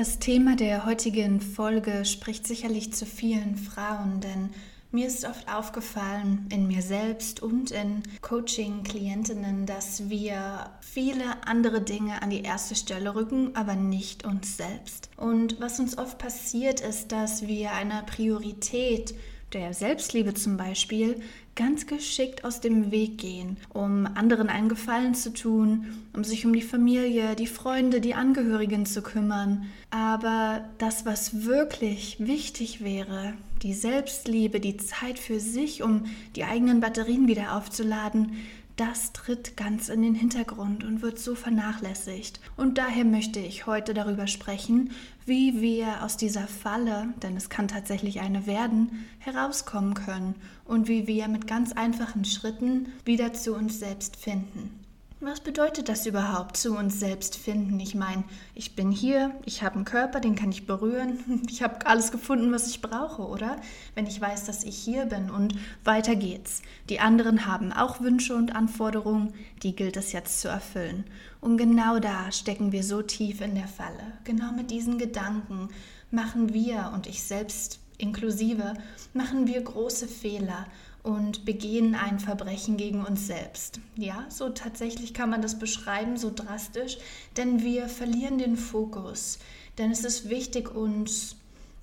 Das 0.00 0.18
Thema 0.18 0.56
der 0.56 0.86
heutigen 0.86 1.42
Folge 1.42 2.06
spricht 2.06 2.46
sicherlich 2.46 2.94
zu 2.94 3.04
vielen 3.04 3.56
Frauen, 3.56 4.20
denn 4.22 4.48
mir 4.92 5.06
ist 5.06 5.24
oft 5.24 5.48
aufgefallen 5.52 6.46
in 6.50 6.66
mir 6.66 6.82
selbst 6.82 7.42
und 7.42 7.70
in 7.70 8.02
Coaching-Klientinnen, 8.22 9.66
dass 9.66 10.08
wir 10.08 10.70
viele 10.80 11.46
andere 11.46 11.80
Dinge 11.80 12.22
an 12.22 12.30
die 12.30 12.42
erste 12.42 12.74
Stelle 12.74 13.14
rücken, 13.14 13.54
aber 13.54 13.76
nicht 13.76 14.24
uns 14.24 14.56
selbst. 14.56 15.10
Und 15.16 15.60
was 15.60 15.78
uns 15.78 15.96
oft 15.96 16.18
passiert, 16.18 16.80
ist, 16.80 17.12
dass 17.12 17.46
wir 17.46 17.72
eine 17.72 18.02
Priorität 18.06 19.14
der 19.52 19.74
Selbstliebe 19.74 20.34
zum 20.34 20.56
Beispiel 20.56 21.20
ganz 21.56 21.86
geschickt 21.86 22.44
aus 22.44 22.60
dem 22.60 22.90
Weg 22.90 23.18
gehen, 23.18 23.56
um 23.72 24.06
anderen 24.14 24.48
einen 24.48 24.68
Gefallen 24.68 25.14
zu 25.14 25.32
tun, 25.32 25.86
um 26.12 26.24
sich 26.24 26.46
um 26.46 26.52
die 26.52 26.62
Familie, 26.62 27.34
die 27.34 27.46
Freunde, 27.46 28.00
die 28.00 28.14
Angehörigen 28.14 28.86
zu 28.86 29.02
kümmern. 29.02 29.66
Aber 29.90 30.64
das, 30.78 31.04
was 31.04 31.44
wirklich 31.44 32.16
wichtig 32.20 32.82
wäre, 32.82 33.34
die 33.62 33.74
Selbstliebe, 33.74 34.60
die 34.60 34.76
Zeit 34.76 35.18
für 35.18 35.40
sich, 35.40 35.82
um 35.82 36.04
die 36.36 36.44
eigenen 36.44 36.80
Batterien 36.80 37.28
wieder 37.28 37.56
aufzuladen, 37.56 38.36
das 38.80 39.12
tritt 39.12 39.58
ganz 39.58 39.90
in 39.90 40.00
den 40.00 40.14
Hintergrund 40.14 40.84
und 40.84 41.02
wird 41.02 41.18
so 41.18 41.34
vernachlässigt. 41.34 42.40
Und 42.56 42.78
daher 42.78 43.04
möchte 43.04 43.38
ich 43.38 43.66
heute 43.66 43.92
darüber 43.92 44.26
sprechen, 44.26 44.92
wie 45.26 45.60
wir 45.60 46.02
aus 46.02 46.16
dieser 46.16 46.46
Falle, 46.46 47.12
denn 47.22 47.36
es 47.36 47.50
kann 47.50 47.68
tatsächlich 47.68 48.20
eine 48.20 48.46
werden, 48.46 49.04
herauskommen 49.18 49.92
können 49.92 50.34
und 50.64 50.88
wie 50.88 51.06
wir 51.06 51.28
mit 51.28 51.46
ganz 51.46 51.72
einfachen 51.72 52.24
Schritten 52.24 52.88
wieder 53.04 53.34
zu 53.34 53.54
uns 53.54 53.78
selbst 53.78 54.16
finden. 54.16 54.79
Was 55.22 55.40
bedeutet 55.40 55.90
das 55.90 56.06
überhaupt, 56.06 56.56
zu 56.56 56.74
uns 56.74 56.98
selbst 56.98 57.36
finden? 57.36 57.78
Ich 57.78 57.94
meine, 57.94 58.24
ich 58.54 58.74
bin 58.74 58.90
hier, 58.90 59.34
ich 59.44 59.62
habe 59.62 59.74
einen 59.74 59.84
Körper, 59.84 60.18
den 60.18 60.34
kann 60.34 60.50
ich 60.50 60.66
berühren, 60.66 61.42
ich 61.50 61.62
habe 61.62 61.86
alles 61.86 62.10
gefunden, 62.10 62.52
was 62.52 62.68
ich 62.68 62.80
brauche, 62.80 63.28
oder? 63.28 63.56
Wenn 63.94 64.06
ich 64.06 64.18
weiß, 64.18 64.46
dass 64.46 64.64
ich 64.64 64.78
hier 64.78 65.04
bin 65.04 65.28
und 65.30 65.54
weiter 65.84 66.16
geht's. 66.16 66.62
Die 66.88 67.00
anderen 67.00 67.44
haben 67.44 67.70
auch 67.70 68.00
Wünsche 68.00 68.34
und 68.34 68.56
Anforderungen, 68.56 69.34
die 69.62 69.76
gilt 69.76 69.98
es 69.98 70.12
jetzt 70.12 70.40
zu 70.40 70.48
erfüllen. 70.48 71.04
Und 71.42 71.58
genau 71.58 71.98
da 71.98 72.32
stecken 72.32 72.72
wir 72.72 72.82
so 72.82 73.02
tief 73.02 73.42
in 73.42 73.54
der 73.54 73.68
Falle. 73.68 74.14
Genau 74.24 74.52
mit 74.52 74.70
diesen 74.70 74.96
Gedanken 74.96 75.68
machen 76.10 76.54
wir 76.54 76.92
und 76.94 77.06
ich 77.06 77.22
selbst 77.22 77.78
inklusive, 77.98 78.72
machen 79.12 79.46
wir 79.46 79.60
große 79.60 80.08
Fehler 80.08 80.64
und 81.02 81.44
begehen 81.44 81.94
ein 81.94 82.18
Verbrechen 82.18 82.76
gegen 82.76 83.04
uns 83.04 83.26
selbst. 83.26 83.80
Ja, 83.96 84.26
so 84.28 84.50
tatsächlich 84.50 85.14
kann 85.14 85.30
man 85.30 85.42
das 85.42 85.58
beschreiben, 85.58 86.16
so 86.16 86.30
drastisch, 86.34 86.98
denn 87.36 87.62
wir 87.62 87.88
verlieren 87.88 88.38
den 88.38 88.56
Fokus. 88.56 89.38
Denn 89.78 89.90
es 89.90 90.04
ist 90.04 90.28
wichtig, 90.28 90.74
uns 90.74 91.36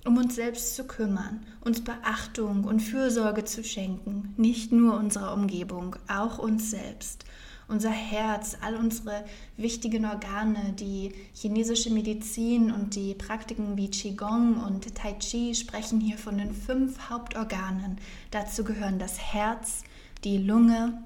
um 0.04 0.16
uns 0.16 0.36
selbst 0.36 0.76
zu 0.76 0.84
kümmern, 0.84 1.44
uns 1.60 1.82
Beachtung 1.82 2.64
und 2.64 2.80
Fürsorge 2.80 3.44
zu 3.44 3.62
schenken, 3.64 4.32
nicht 4.36 4.72
nur 4.72 4.96
unserer 4.96 5.34
Umgebung, 5.34 5.96
auch 6.08 6.38
uns 6.38 6.70
selbst 6.70 7.24
unser 7.68 7.90
Herz, 7.90 8.56
all 8.62 8.76
unsere 8.76 9.24
wichtigen 9.56 10.06
Organe, 10.06 10.74
die 10.78 11.12
chinesische 11.34 11.90
Medizin 11.90 12.72
und 12.72 12.96
die 12.96 13.14
Praktiken 13.14 13.76
wie 13.76 13.90
Qigong 13.90 14.62
und 14.64 14.94
Tai 14.94 15.12
Chi 15.14 15.54
sprechen 15.54 16.00
hier 16.00 16.18
von 16.18 16.38
den 16.38 16.54
fünf 16.54 17.10
Hauptorganen. 17.10 17.98
Dazu 18.30 18.64
gehören 18.64 18.98
das 18.98 19.18
Herz, 19.18 19.84
die 20.24 20.38
Lunge, 20.38 21.02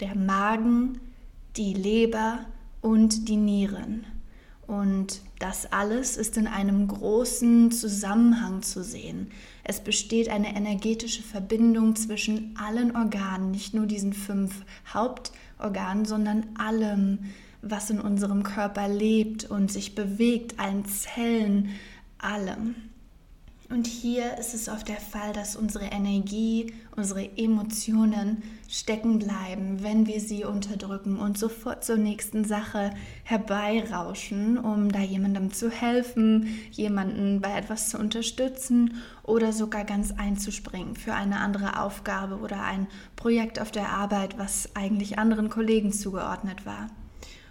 der 0.00 0.14
Magen, 0.14 1.00
die 1.56 1.74
Leber 1.74 2.46
und 2.80 3.28
die 3.28 3.36
Nieren. 3.36 4.06
Und 4.66 5.20
das 5.38 5.70
alles 5.70 6.16
ist 6.16 6.36
in 6.36 6.48
einem 6.48 6.88
großen 6.88 7.70
Zusammenhang 7.70 8.62
zu 8.62 8.82
sehen. 8.82 9.30
Es 9.62 9.80
besteht 9.80 10.28
eine 10.28 10.56
energetische 10.56 11.22
Verbindung 11.22 11.94
zwischen 11.94 12.56
allen 12.58 12.96
Organen, 12.96 13.52
nicht 13.52 13.74
nur 13.74 13.86
diesen 13.86 14.12
fünf 14.12 14.64
Hauptorganen, 15.58 16.04
sondern 16.04 16.46
allem, 16.58 17.18
was 17.62 17.90
in 17.90 18.00
unserem 18.00 18.42
Körper 18.42 18.88
lebt 18.88 19.44
und 19.44 19.72
sich 19.72 19.94
bewegt, 19.94 20.58
allen 20.60 20.84
Zellen, 20.84 21.70
allem. 22.18 22.74
Und 23.68 23.88
hier 23.88 24.38
ist 24.38 24.54
es 24.54 24.68
oft 24.68 24.86
der 24.86 25.00
Fall, 25.00 25.32
dass 25.32 25.56
unsere 25.56 25.86
Energie, 25.86 26.72
unsere 26.94 27.36
Emotionen 27.36 28.44
stecken 28.68 29.18
bleiben, 29.18 29.82
wenn 29.82 30.06
wir 30.06 30.20
sie 30.20 30.44
unterdrücken 30.44 31.18
und 31.18 31.36
sofort 31.36 31.84
zur 31.84 31.96
nächsten 31.96 32.44
Sache 32.44 32.92
herbeirauschen, 33.24 34.56
um 34.56 34.92
da 34.92 35.00
jemandem 35.00 35.52
zu 35.52 35.68
helfen, 35.68 36.46
jemanden 36.70 37.40
bei 37.40 37.58
etwas 37.58 37.88
zu 37.88 37.98
unterstützen 37.98 39.02
oder 39.24 39.52
sogar 39.52 39.84
ganz 39.84 40.12
einzuspringen 40.12 40.94
für 40.94 41.14
eine 41.14 41.40
andere 41.40 41.80
Aufgabe 41.80 42.36
oder 42.36 42.62
ein 42.62 42.86
Projekt 43.16 43.60
auf 43.60 43.72
der 43.72 43.88
Arbeit, 43.88 44.38
was 44.38 44.76
eigentlich 44.76 45.18
anderen 45.18 45.50
Kollegen 45.50 45.92
zugeordnet 45.92 46.66
war. 46.66 46.88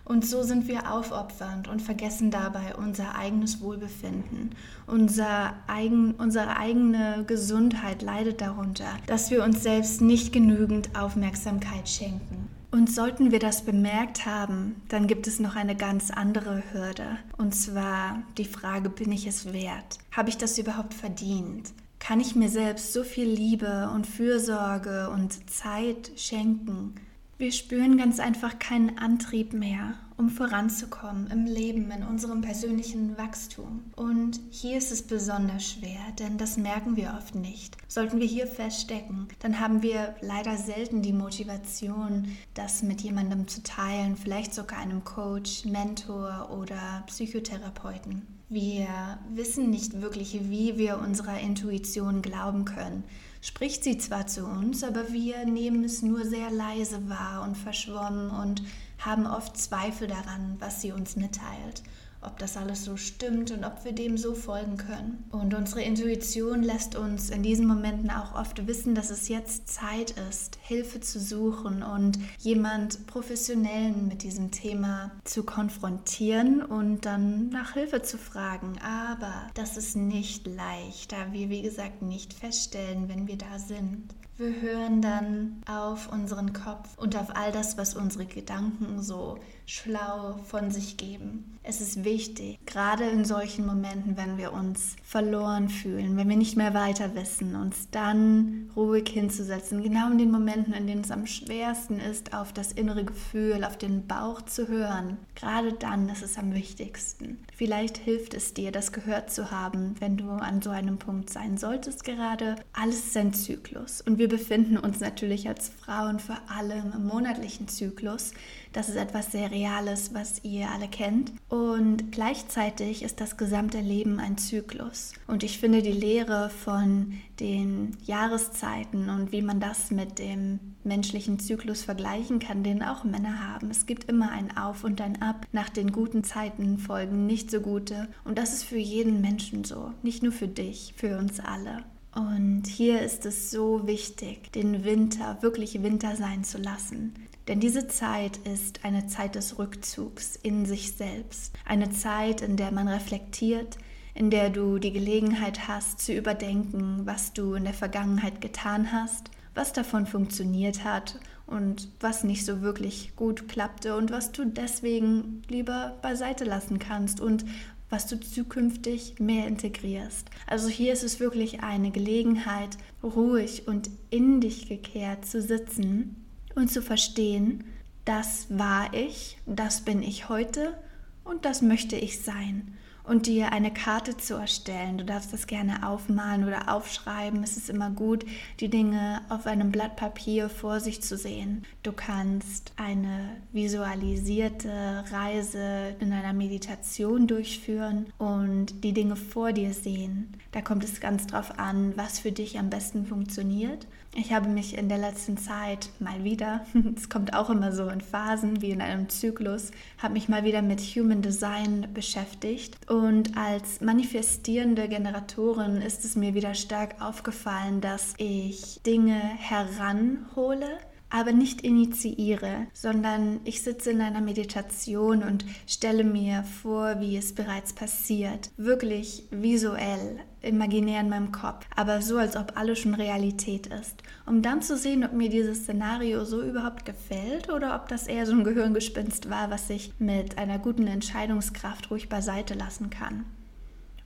Und 0.05 0.23
so 0.23 0.43
sind 0.43 0.67
wir 0.67 0.93
aufopfernd 0.93 1.67
und 1.67 1.81
vergessen 1.81 2.29
dabei 2.29 2.75
unser 2.75 3.15
eigenes 3.15 3.59
Wohlbefinden. 3.59 4.51
Unser 4.85 5.55
eigen, 5.67 6.11
unsere 6.11 6.57
eigene 6.57 7.23
Gesundheit 7.25 8.03
leidet 8.03 8.39
darunter, 8.39 8.85
dass 9.07 9.31
wir 9.31 9.43
uns 9.43 9.63
selbst 9.63 10.01
nicht 10.01 10.31
genügend 10.31 10.95
Aufmerksamkeit 10.95 11.89
schenken. 11.89 12.49
Und 12.69 12.91
sollten 12.91 13.31
wir 13.31 13.39
das 13.39 13.63
bemerkt 13.63 14.25
haben, 14.25 14.81
dann 14.89 15.07
gibt 15.07 15.27
es 15.27 15.39
noch 15.39 15.55
eine 15.55 15.75
ganz 15.75 16.11
andere 16.11 16.61
Hürde. 16.71 17.17
Und 17.37 17.55
zwar 17.55 18.21
die 18.37 18.45
Frage, 18.45 18.89
bin 18.89 19.11
ich 19.11 19.25
es 19.25 19.53
wert? 19.53 19.97
Habe 20.11 20.29
ich 20.29 20.37
das 20.37 20.57
überhaupt 20.59 20.93
verdient? 20.93 21.73
Kann 21.99 22.19
ich 22.19 22.35
mir 22.35 22.49
selbst 22.49 22.93
so 22.93 23.03
viel 23.03 23.27
Liebe 23.27 23.89
und 23.95 24.05
Fürsorge 24.05 25.09
und 25.09 25.49
Zeit 25.49 26.11
schenken? 26.17 26.93
Wir 27.37 27.51
spüren 27.51 27.97
ganz 27.97 28.21
einfach 28.21 28.59
keinen 28.59 28.97
Antrieb 28.97 29.51
mehr, 29.51 29.95
um 30.15 30.29
voranzukommen 30.29 31.27
im 31.27 31.43
Leben, 31.43 31.91
in 31.91 32.03
unserem 32.03 32.39
persönlichen 32.39 33.17
Wachstum. 33.17 33.83
Und 33.97 34.39
hier 34.51 34.77
ist 34.77 34.89
es 34.93 35.01
besonders 35.01 35.69
schwer, 35.69 35.99
denn 36.17 36.37
das 36.37 36.55
merken 36.55 36.95
wir 36.95 37.13
oft 37.17 37.35
nicht. 37.35 37.75
Sollten 37.89 38.21
wir 38.21 38.25
hier 38.25 38.47
feststecken, 38.47 39.27
dann 39.39 39.59
haben 39.59 39.83
wir 39.83 40.15
leider 40.21 40.55
selten 40.55 41.01
die 41.01 41.11
Motivation, 41.11 42.29
das 42.53 42.83
mit 42.83 43.01
jemandem 43.01 43.49
zu 43.49 43.61
teilen, 43.63 44.15
vielleicht 44.15 44.53
sogar 44.53 44.79
einem 44.79 45.03
Coach, 45.03 45.65
Mentor 45.65 46.51
oder 46.57 47.03
Psychotherapeuten. 47.07 48.25
Wir 48.47 48.87
wissen 49.33 49.71
nicht 49.71 50.01
wirklich, 50.01 50.39
wie 50.49 50.77
wir 50.77 50.99
unserer 50.99 51.41
Intuition 51.41 52.21
glauben 52.21 52.63
können 52.63 53.03
spricht 53.45 53.83
sie 53.83 53.99
zwar 53.99 54.25
zu 54.25 54.43
uns, 54.43 54.83
aber 54.83 55.13
wir 55.13 55.45
nehmen 55.45 55.83
es 55.83 56.01
nur 56.01 56.25
sehr 56.25 56.49
leise 56.49 57.07
wahr 57.09 57.43
und 57.43 57.55
verschwommen 57.55 58.31
und 58.31 58.63
haben 58.97 59.27
oft 59.27 59.55
Zweifel 59.55 60.07
daran, 60.07 60.55
was 60.57 60.81
sie 60.81 60.91
uns 60.91 61.15
mitteilt 61.15 61.83
ob 62.25 62.39
das 62.39 62.57
alles 62.57 62.83
so 62.83 62.97
stimmt 62.97 63.51
und 63.51 63.63
ob 63.63 63.83
wir 63.85 63.93
dem 63.93 64.17
so 64.17 64.33
folgen 64.33 64.77
können. 64.77 65.23
Und 65.31 65.53
unsere 65.53 65.81
Intuition 65.81 66.63
lässt 66.63 66.95
uns 66.95 67.29
in 67.29 67.43
diesen 67.43 67.67
Momenten 67.67 68.09
auch 68.09 68.35
oft 68.35 68.67
wissen, 68.67 68.95
dass 68.95 69.09
es 69.09 69.27
jetzt 69.27 69.67
Zeit 69.67 70.15
ist, 70.29 70.57
Hilfe 70.61 70.99
zu 70.99 71.19
suchen 71.19 71.83
und 71.83 72.19
jemand 72.39 73.07
Professionellen 73.07 74.07
mit 74.07 74.23
diesem 74.23 74.51
Thema 74.51 75.11
zu 75.23 75.43
konfrontieren 75.43 76.61
und 76.61 77.05
dann 77.05 77.49
nach 77.49 77.73
Hilfe 77.73 78.01
zu 78.01 78.17
fragen. 78.17 78.75
Aber 78.83 79.33
das 79.53 79.77
ist 79.77 79.95
nicht 79.95 80.47
leicht, 80.47 81.11
da 81.11 81.31
wir, 81.31 81.49
wie 81.49 81.61
gesagt, 81.61 82.01
nicht 82.01 82.33
feststellen, 82.33 83.09
wenn 83.09 83.27
wir 83.27 83.37
da 83.37 83.59
sind. 83.59 84.13
Wir 84.37 84.61
hören 84.61 85.01
dann 85.01 85.61
auf 85.65 86.11
unseren 86.11 86.51
Kopf 86.51 86.97
und 86.97 87.15
auf 87.15 87.33
all 87.37 87.53
das, 87.53 87.77
was 87.77 87.95
unsere 87.95 88.25
Gedanken 88.25 89.01
so 89.01 89.39
schlau 89.65 90.39
von 90.45 90.71
sich 90.71 90.97
geben. 90.97 91.55
Es 91.67 91.81
ist 91.81 92.03
wichtig, 92.03 92.59
gerade 92.67 93.05
in 93.05 93.25
solchen 93.25 93.65
Momenten, 93.65 94.17
wenn 94.17 94.37
wir 94.37 94.53
uns 94.53 94.95
verloren 95.03 95.67
fühlen, 95.67 96.15
wenn 96.15 96.29
wir 96.29 96.37
nicht 96.37 96.55
mehr 96.55 96.75
weiter 96.75 97.15
wissen, 97.15 97.55
uns 97.55 97.89
dann 97.89 98.69
ruhig 98.75 99.09
hinzusetzen, 99.09 99.81
genau 99.81 100.11
in 100.11 100.19
den 100.19 100.29
Momenten, 100.29 100.73
in 100.73 100.85
denen 100.85 101.01
es 101.01 101.09
am 101.09 101.25
schwersten 101.25 101.99
ist, 101.99 102.35
auf 102.35 102.53
das 102.53 102.71
innere 102.71 103.03
Gefühl, 103.03 103.63
auf 103.63 103.77
den 103.77 104.05
Bauch 104.05 104.43
zu 104.43 104.67
hören. 104.67 105.17
Gerade 105.33 105.73
dann 105.73 106.07
ist 106.09 106.21
es 106.21 106.37
am 106.37 106.53
wichtigsten. 106.53 107.39
Vielleicht 107.55 107.97
hilft 107.97 108.35
es 108.35 108.53
dir, 108.53 108.71
das 108.71 108.91
gehört 108.91 109.31
zu 109.31 109.49
haben, 109.49 109.95
wenn 109.99 110.17
du 110.17 110.29
an 110.29 110.61
so 110.61 110.69
einem 110.69 110.99
Punkt 110.99 111.31
sein 111.31 111.57
solltest 111.57 112.03
gerade. 112.03 112.57
Alles 112.73 113.07
ist 113.07 113.17
ein 113.17 113.33
Zyklus 113.33 114.01
und 114.01 114.19
wir 114.19 114.29
befinden 114.29 114.77
uns 114.77 114.99
natürlich 114.99 115.47
als 115.47 115.69
Frauen 115.69 116.19
vor 116.19 116.37
allem 116.47 116.93
im 116.93 117.07
monatlichen 117.07 117.67
Zyklus. 117.67 118.33
Das 118.71 118.89
ist 118.89 118.97
etwas 118.97 119.31
sehr 119.31 119.51
Reales, 119.55 120.13
was 120.13 120.43
ihr 120.43 120.69
alle 120.69 120.89
kennt. 120.89 121.31
Und 121.47 122.11
gleichzeitig 122.11 123.03
ist 123.03 123.21
das 123.21 123.37
gesamte 123.37 123.79
Leben 123.79 124.19
ein 124.19 124.37
Zyklus. 124.37 125.13
Und 125.27 125.43
ich 125.43 125.59
finde 125.59 125.81
die 125.81 125.93
Lehre 125.93 126.49
von 126.49 127.13
den 127.39 127.95
Jahreszeiten 128.05 129.09
und 129.09 129.31
wie 129.31 129.41
man 129.41 129.59
das 129.59 129.91
mit 129.91 130.19
dem 130.19 130.59
menschlichen 130.83 131.39
Zyklus 131.39 131.83
vergleichen 131.83 132.39
kann, 132.39 132.63
den 132.63 132.83
auch 132.83 133.03
Männer 133.05 133.47
haben. 133.47 133.71
Es 133.71 133.85
gibt 133.85 134.09
immer 134.09 134.31
ein 134.31 134.55
Auf 134.57 134.83
und 134.83 134.99
ein 135.01 135.21
Ab. 135.21 135.47
Nach 135.53 135.69
den 135.69 135.91
guten 135.91 136.23
Zeiten 136.23 136.77
folgen 136.77 137.25
nicht 137.25 137.49
so 137.49 137.61
gute. 137.61 138.09
Und 138.25 138.37
das 138.37 138.53
ist 138.53 138.65
für 138.65 138.77
jeden 138.77 139.21
Menschen 139.21 139.63
so. 139.63 139.91
Nicht 140.03 140.21
nur 140.21 140.33
für 140.33 140.49
dich, 140.49 140.93
für 140.97 141.17
uns 141.17 141.39
alle. 141.39 141.83
Und 142.13 142.63
hier 142.67 143.01
ist 143.01 143.25
es 143.25 143.51
so 143.51 143.87
wichtig, 143.87 144.51
den 144.53 144.85
Winter 144.85 145.37
wirklich 145.41 145.81
Winter 145.83 146.15
sein 146.15 146.45
zu 146.45 146.57
lassen. 146.57 147.13
Denn 147.47 147.59
diese 147.59 147.87
Zeit 147.87 148.37
ist 148.37 148.83
eine 148.83 149.07
Zeit 149.07 149.35
des 149.35 149.59
Rückzugs 149.59 150.35
in 150.35 150.65
sich 150.65 150.93
selbst. 150.93 151.53
Eine 151.63 151.91
Zeit, 151.91 152.41
in 152.41 152.57
der 152.57 152.71
man 152.71 152.87
reflektiert, 152.87 153.77
in 154.15 154.31
der 154.31 154.49
du 154.49 154.79
die 154.79 154.93
Gelegenheit 154.93 155.67
hast 155.67 155.99
zu 155.99 156.13
überdenken, 156.13 157.01
was 157.05 157.33
du 157.33 157.53
in 157.53 157.65
der 157.65 157.73
Vergangenheit 157.73 158.41
getan 158.41 158.91
hast, 158.91 159.29
was 159.53 159.73
davon 159.73 160.07
funktioniert 160.07 160.83
hat 160.83 161.19
und 161.45 161.89
was 161.99 162.23
nicht 162.23 162.45
so 162.45 162.61
wirklich 162.61 163.15
gut 163.15 163.47
klappte 163.47 163.95
und 163.95 164.11
was 164.11 164.31
du 164.31 164.45
deswegen 164.45 165.43
lieber 165.47 165.97
beiseite 166.01 166.45
lassen 166.45 166.79
kannst 166.79 167.19
und 167.19 167.45
was 167.91 168.07
du 168.07 168.19
zukünftig 168.19 169.19
mehr 169.19 169.45
integrierst. 169.45 170.29
Also 170.47 170.69
hier 170.69 170.91
ist 170.91 171.03
es 171.03 171.19
wirklich 171.19 171.61
eine 171.61 171.91
Gelegenheit, 171.91 172.77
ruhig 173.03 173.67
und 173.67 173.91
in 174.09 174.41
dich 174.41 174.67
gekehrt 174.67 175.25
zu 175.25 175.41
sitzen 175.41 176.24
und 176.55 176.71
zu 176.71 176.81
verstehen, 176.81 177.63
das 178.05 178.47
war 178.49 178.93
ich, 178.93 179.37
das 179.45 179.81
bin 179.81 180.01
ich 180.01 180.29
heute 180.29 180.77
und 181.23 181.45
das 181.45 181.61
möchte 181.61 181.95
ich 181.95 182.21
sein 182.21 182.75
und 183.07 183.27
dir 183.27 183.51
eine 183.51 183.71
Karte 183.71 184.17
zu 184.17 184.35
erstellen. 184.35 184.97
Du 184.97 185.05
darfst 185.05 185.31
das 185.31 185.47
gerne 185.47 185.87
aufmalen 185.87 186.43
oder 186.43 186.73
aufschreiben. 186.73 187.43
Es 187.43 187.57
ist 187.57 187.69
immer 187.69 187.89
gut, 187.91 188.25
die 188.59 188.69
Dinge 188.69 189.21
auf 189.29 189.45
einem 189.45 189.71
Blatt 189.71 189.95
Papier 189.95 190.49
vor 190.49 190.79
sich 190.79 191.01
zu 191.01 191.17
sehen. 191.17 191.65
Du 191.83 191.91
kannst 191.91 192.73
eine 192.77 193.37
visualisierte 193.51 195.03
Reise 195.11 195.95
in 195.99 196.13
einer 196.13 196.33
Meditation 196.33 197.27
durchführen 197.27 198.07
und 198.17 198.83
die 198.83 198.93
Dinge 198.93 199.15
vor 199.15 199.53
dir 199.53 199.73
sehen. 199.73 200.33
Da 200.51 200.61
kommt 200.61 200.83
es 200.83 200.99
ganz 200.99 201.27
drauf 201.27 201.59
an, 201.59 201.93
was 201.95 202.19
für 202.19 202.31
dich 202.31 202.57
am 202.57 202.69
besten 202.69 203.05
funktioniert. 203.05 203.87
Ich 204.17 204.31
habe 204.31 204.47
mich 204.47 204.77
in 204.77 204.87
der 204.87 204.97
letzten 204.97 205.37
Zeit 205.37 205.89
mal 205.99 206.23
wieder, 206.23 206.65
es 206.95 207.09
kommt 207.09 207.33
auch 207.33 207.49
immer 207.49 207.73
so 207.73 207.89
in 207.89 207.99
Phasen 207.99 208.61
wie 208.61 208.71
in 208.71 208.81
einem 208.81 209.09
Zyklus, 209.09 209.71
habe 209.97 210.13
mich 210.13 210.29
mal 210.29 210.45
wieder 210.45 210.61
mit 210.61 210.79
Human 210.79 211.21
Design 211.21 211.89
beschäftigt. 211.93 212.77
Und 212.89 213.35
als 213.37 213.81
manifestierende 213.81 214.87
Generatorin 214.87 215.81
ist 215.81 216.05
es 216.05 216.15
mir 216.15 216.33
wieder 216.33 216.53
stark 216.53 217.01
aufgefallen, 217.01 217.81
dass 217.81 218.13
ich 218.17 218.79
Dinge 218.85 219.19
heranhole, 219.19 220.79
aber 221.09 221.31
nicht 221.31 221.61
initiiere, 221.61 222.67
sondern 222.73 223.39
ich 223.43 223.61
sitze 223.61 223.91
in 223.91 224.01
einer 224.01 224.21
Meditation 224.21 225.23
und 225.23 225.45
stelle 225.67 226.03
mir 226.03 226.43
vor, 226.43 226.99
wie 226.99 227.17
es 227.17 227.33
bereits 227.33 227.73
passiert. 227.73 228.49
Wirklich 228.57 229.23
visuell, 229.31 230.19
imaginär 230.41 231.01
in 231.01 231.09
meinem 231.09 231.31
Kopf, 231.31 231.65
aber 231.75 232.01
so, 232.01 232.17
als 232.17 232.35
ob 232.35 232.57
alles 232.57 232.79
schon 232.79 232.93
Realität 232.93 233.67
ist. 233.67 234.01
Um 234.25 234.41
dann 234.41 234.61
zu 234.61 234.77
sehen, 234.77 235.03
ob 235.03 235.13
mir 235.13 235.29
dieses 235.29 235.59
Szenario 235.59 236.25
so 236.25 236.41
überhaupt 236.41 236.85
gefällt 236.85 237.49
oder 237.49 237.75
ob 237.75 237.87
das 237.87 238.07
eher 238.07 238.25
so 238.25 238.33
ein 238.33 238.43
Gehirngespinst 238.43 239.29
war, 239.29 239.51
was 239.51 239.69
ich 239.69 239.93
mit 239.99 240.37
einer 240.37 240.59
guten 240.59 240.87
Entscheidungskraft 240.87 241.91
ruhig 241.91 242.09
beiseite 242.09 242.55
lassen 242.55 242.89
kann. 242.89 243.25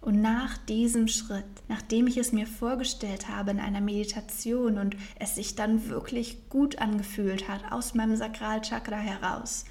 Und 0.02 0.22
nach 0.22 0.58
diesem 0.58 1.08
Schritt, 1.08 1.46
nachdem 1.68 2.08
ich 2.08 2.18
es 2.18 2.32
mir 2.32 2.48
vorgestellt 2.48 3.28
habe 3.28 3.52
in 3.52 3.60
einer 3.60 3.82
Meditation 3.82 4.78
und 4.78 4.96
es 5.20 5.36
sich 5.36 5.56
dann 5.56 5.90
wirklich 5.90 6.50
gut 6.50 6.80
angefühlt 6.80 7.50
hat 7.50 7.72
aus 7.72 7.94
meinem 7.96 8.16
Sakralchakra 8.16 8.98
heraus, 8.98 9.66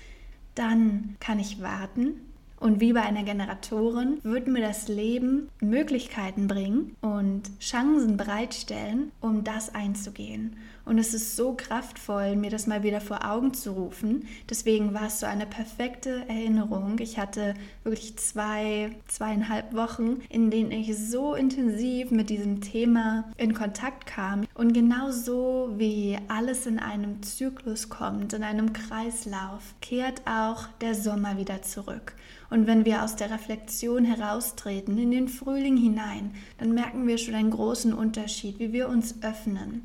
dann 0.55 1.17
kann 1.19 1.39
ich 1.39 1.63
warten 1.63 2.21
und 2.61 2.81
wie 2.81 2.93
bei 2.93 3.03
einer 3.03 3.23
Generatorin 3.23 4.19
wird 4.25 4.49
mir 4.49 4.61
das 4.61 4.89
Leben 4.89 5.49
Möglichkeiten 5.61 6.49
bringen 6.49 6.97
und 7.01 7.43
Chancen 7.61 8.17
bereitstellen, 8.17 9.13
um 9.21 9.45
das 9.45 9.75
einzugehen. 9.75 10.57
Und 10.88 10.99
es 10.99 11.12
ist 11.12 11.37
so 11.37 11.52
kraftvoll, 11.52 12.35
mir 12.35 12.49
das 12.49 12.67
mal 12.67 12.82
wieder 12.82 13.02
vor 13.02 13.31
Augen 13.31 13.52
zu 13.52 13.73
rufen. 13.73 14.26
Deswegen 14.49 14.94
war 14.94 15.08
es 15.08 15.20
so 15.20 15.26
eine 15.26 15.44
perfekte 15.44 16.26
Erinnerung. 16.29 16.99
Ich 16.99 17.19
hatte 17.19 17.52
wirklich 17.85 18.17
zwei, 18.17 18.93
zweieinhalb 19.06 19.75
Wochen, 19.75 20.23
in 20.31 20.50
denen 20.50 20.73
ich 20.73 20.96
so 20.96 21.35
intensiv 21.35 22.11
mit 22.11 22.31
diesem 22.31 22.62
Thema 22.62 23.31
in 23.37 23.52
Kontakt 23.52 24.06
kam. 24.06 24.46
Und 24.55 24.73
genau 24.73 25.11
so 25.11 25.75
wie 25.76 26.17
alles 26.29 26.64
in 26.64 26.79
einem 26.79 27.23
Zyklus 27.23 27.90
kommt, 27.90 28.32
in 28.32 28.43
einem 28.43 28.73
Kreislauf, 28.73 29.75
kehrt 29.82 30.23
auch 30.26 30.69
der 30.81 30.94
Sommer 30.94 31.37
wieder 31.37 31.61
zurück. 31.61 32.14
Und 32.49 32.67
wenn 32.67 32.87
wir 32.87 33.02
aus 33.02 33.14
der 33.14 33.31
Reflexion 33.31 34.06
heraustreten 34.06 34.96
in 34.96 35.11
den 35.11 35.29
Frühling 35.29 35.76
hinein, 35.76 36.31
dann 36.56 36.73
merken 36.73 37.06
wir 37.06 37.19
schon 37.19 37.35
einen 37.35 37.50
großen 37.50 37.93
Unterschied, 37.93 38.58
wie 38.58 38.73
wir 38.73 38.88
uns 38.88 39.23
öffnen, 39.23 39.82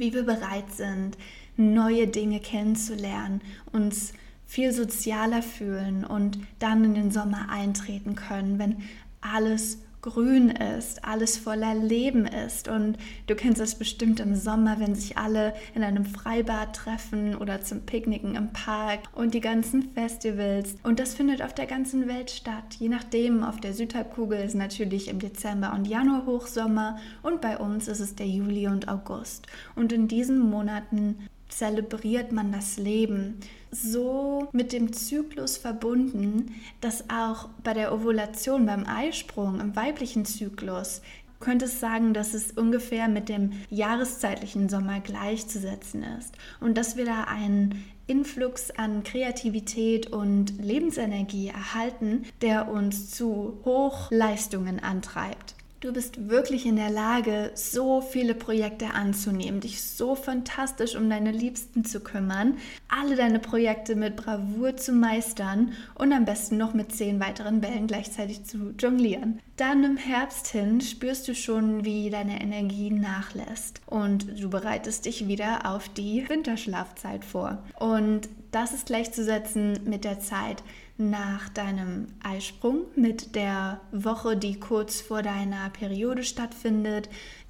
wie 0.00 0.12
wir 0.12 0.24
bereit 0.24 0.72
sind, 0.72 1.16
neue 1.56 2.08
Dinge 2.08 2.40
kennenzulernen, 2.40 3.42
uns 3.70 4.12
viel 4.46 4.72
sozialer 4.72 5.42
fühlen 5.42 6.04
und 6.04 6.38
dann 6.58 6.84
in 6.84 6.94
den 6.94 7.10
Sommer 7.12 7.50
eintreten 7.50 8.16
können, 8.16 8.58
wenn 8.58 8.82
alles 9.20 9.78
grün 10.02 10.50
ist, 10.50 11.04
alles 11.04 11.36
voller 11.36 11.74
Leben 11.74 12.26
ist. 12.26 12.68
Und 12.68 12.96
du 13.26 13.34
kennst 13.34 13.60
das 13.60 13.76
bestimmt 13.76 14.20
im 14.20 14.34
Sommer, 14.34 14.80
wenn 14.80 14.94
sich 14.94 15.18
alle 15.18 15.54
in 15.74 15.82
einem 15.82 16.04
Freibad 16.04 16.74
treffen 16.74 17.34
oder 17.34 17.60
zum 17.62 17.82
Picknicken 17.82 18.34
im 18.34 18.52
Park 18.52 19.00
und 19.14 19.34
die 19.34 19.40
ganzen 19.40 19.90
Festivals. 19.92 20.76
Und 20.82 21.00
das 21.00 21.14
findet 21.14 21.42
auf 21.42 21.54
der 21.54 21.66
ganzen 21.66 22.08
Welt 22.08 22.30
statt. 22.30 22.76
Je 22.78 22.88
nachdem, 22.88 23.42
auf 23.42 23.60
der 23.60 23.74
Südhalbkugel 23.74 24.40
ist 24.40 24.54
natürlich 24.54 25.08
im 25.08 25.18
Dezember 25.18 25.72
und 25.74 25.86
Januar 25.86 26.26
Hochsommer 26.26 26.98
und 27.22 27.40
bei 27.40 27.58
uns 27.58 27.88
ist 27.88 28.00
es 28.00 28.14
der 28.14 28.26
Juli 28.26 28.66
und 28.66 28.88
August. 28.88 29.46
Und 29.76 29.92
in 29.92 30.08
diesen 30.08 30.38
Monaten 30.38 31.16
zelebriert 31.50 32.32
man 32.32 32.52
das 32.52 32.76
Leben 32.76 33.40
so 33.70 34.48
mit 34.52 34.72
dem 34.72 34.92
Zyklus 34.92 35.56
verbunden, 35.56 36.54
dass 36.80 37.04
auch 37.10 37.48
bei 37.62 37.74
der 37.74 37.92
Ovulation, 37.92 38.66
beim 38.66 38.86
Eisprung, 38.86 39.60
im 39.60 39.76
weiblichen 39.76 40.24
Zyklus, 40.24 41.02
könnte 41.38 41.64
es 41.64 41.80
sagen, 41.80 42.12
dass 42.12 42.34
es 42.34 42.52
ungefähr 42.52 43.08
mit 43.08 43.28
dem 43.28 43.52
jahreszeitlichen 43.70 44.68
Sommer 44.68 45.00
gleichzusetzen 45.00 46.04
ist 46.18 46.34
und 46.60 46.76
dass 46.76 46.96
wir 46.96 47.06
da 47.06 47.24
einen 47.24 47.84
Influx 48.06 48.70
an 48.72 49.04
Kreativität 49.04 50.08
und 50.08 50.62
Lebensenergie 50.62 51.48
erhalten, 51.48 52.26
der 52.42 52.68
uns 52.68 53.10
zu 53.10 53.60
Hochleistungen 53.64 54.80
antreibt. 54.80 55.54
Du 55.80 55.94
bist 55.94 56.28
wirklich 56.28 56.66
in 56.66 56.76
der 56.76 56.90
Lage, 56.90 57.52
so 57.54 58.02
viele 58.02 58.34
Projekte 58.34 58.92
anzunehmen, 58.92 59.60
dich 59.60 59.82
so 59.82 60.14
fantastisch 60.14 60.94
um 60.94 61.08
deine 61.08 61.32
Liebsten 61.32 61.86
zu 61.86 62.00
kümmern, 62.00 62.58
alle 62.88 63.16
deine 63.16 63.38
Projekte 63.38 63.96
mit 63.96 64.14
Bravour 64.14 64.76
zu 64.76 64.92
meistern 64.92 65.72
und 65.94 66.12
am 66.12 66.26
besten 66.26 66.58
noch 66.58 66.74
mit 66.74 66.94
zehn 66.94 67.18
weiteren 67.18 67.62
Bällen 67.62 67.86
gleichzeitig 67.86 68.44
zu 68.44 68.74
jonglieren. 68.78 69.40
Dann 69.56 69.82
im 69.82 69.96
Herbst 69.96 70.48
hin 70.48 70.82
spürst 70.82 71.26
du 71.28 71.34
schon, 71.34 71.82
wie 71.82 72.10
deine 72.10 72.42
Energie 72.42 72.90
nachlässt 72.90 73.80
und 73.86 74.38
du 74.38 74.50
bereitest 74.50 75.06
dich 75.06 75.28
wieder 75.28 75.64
auf 75.64 75.88
die 75.88 76.28
Winterschlafzeit 76.28 77.24
vor. 77.24 77.64
Und 77.78 78.28
das 78.50 78.74
ist 78.74 78.86
gleichzusetzen 78.86 79.80
mit 79.84 80.04
der 80.04 80.20
Zeit, 80.20 80.62
nach 81.00 81.48
deinem 81.48 82.08
Eisprung 82.22 82.82
mit 82.94 83.34
der 83.34 83.80
Woche, 83.90 84.36
die 84.36 84.60
kurz 84.60 85.00
vor 85.00 85.22
deiner 85.22 85.70
Periode 85.70 86.22
stattfindet. 86.22 87.08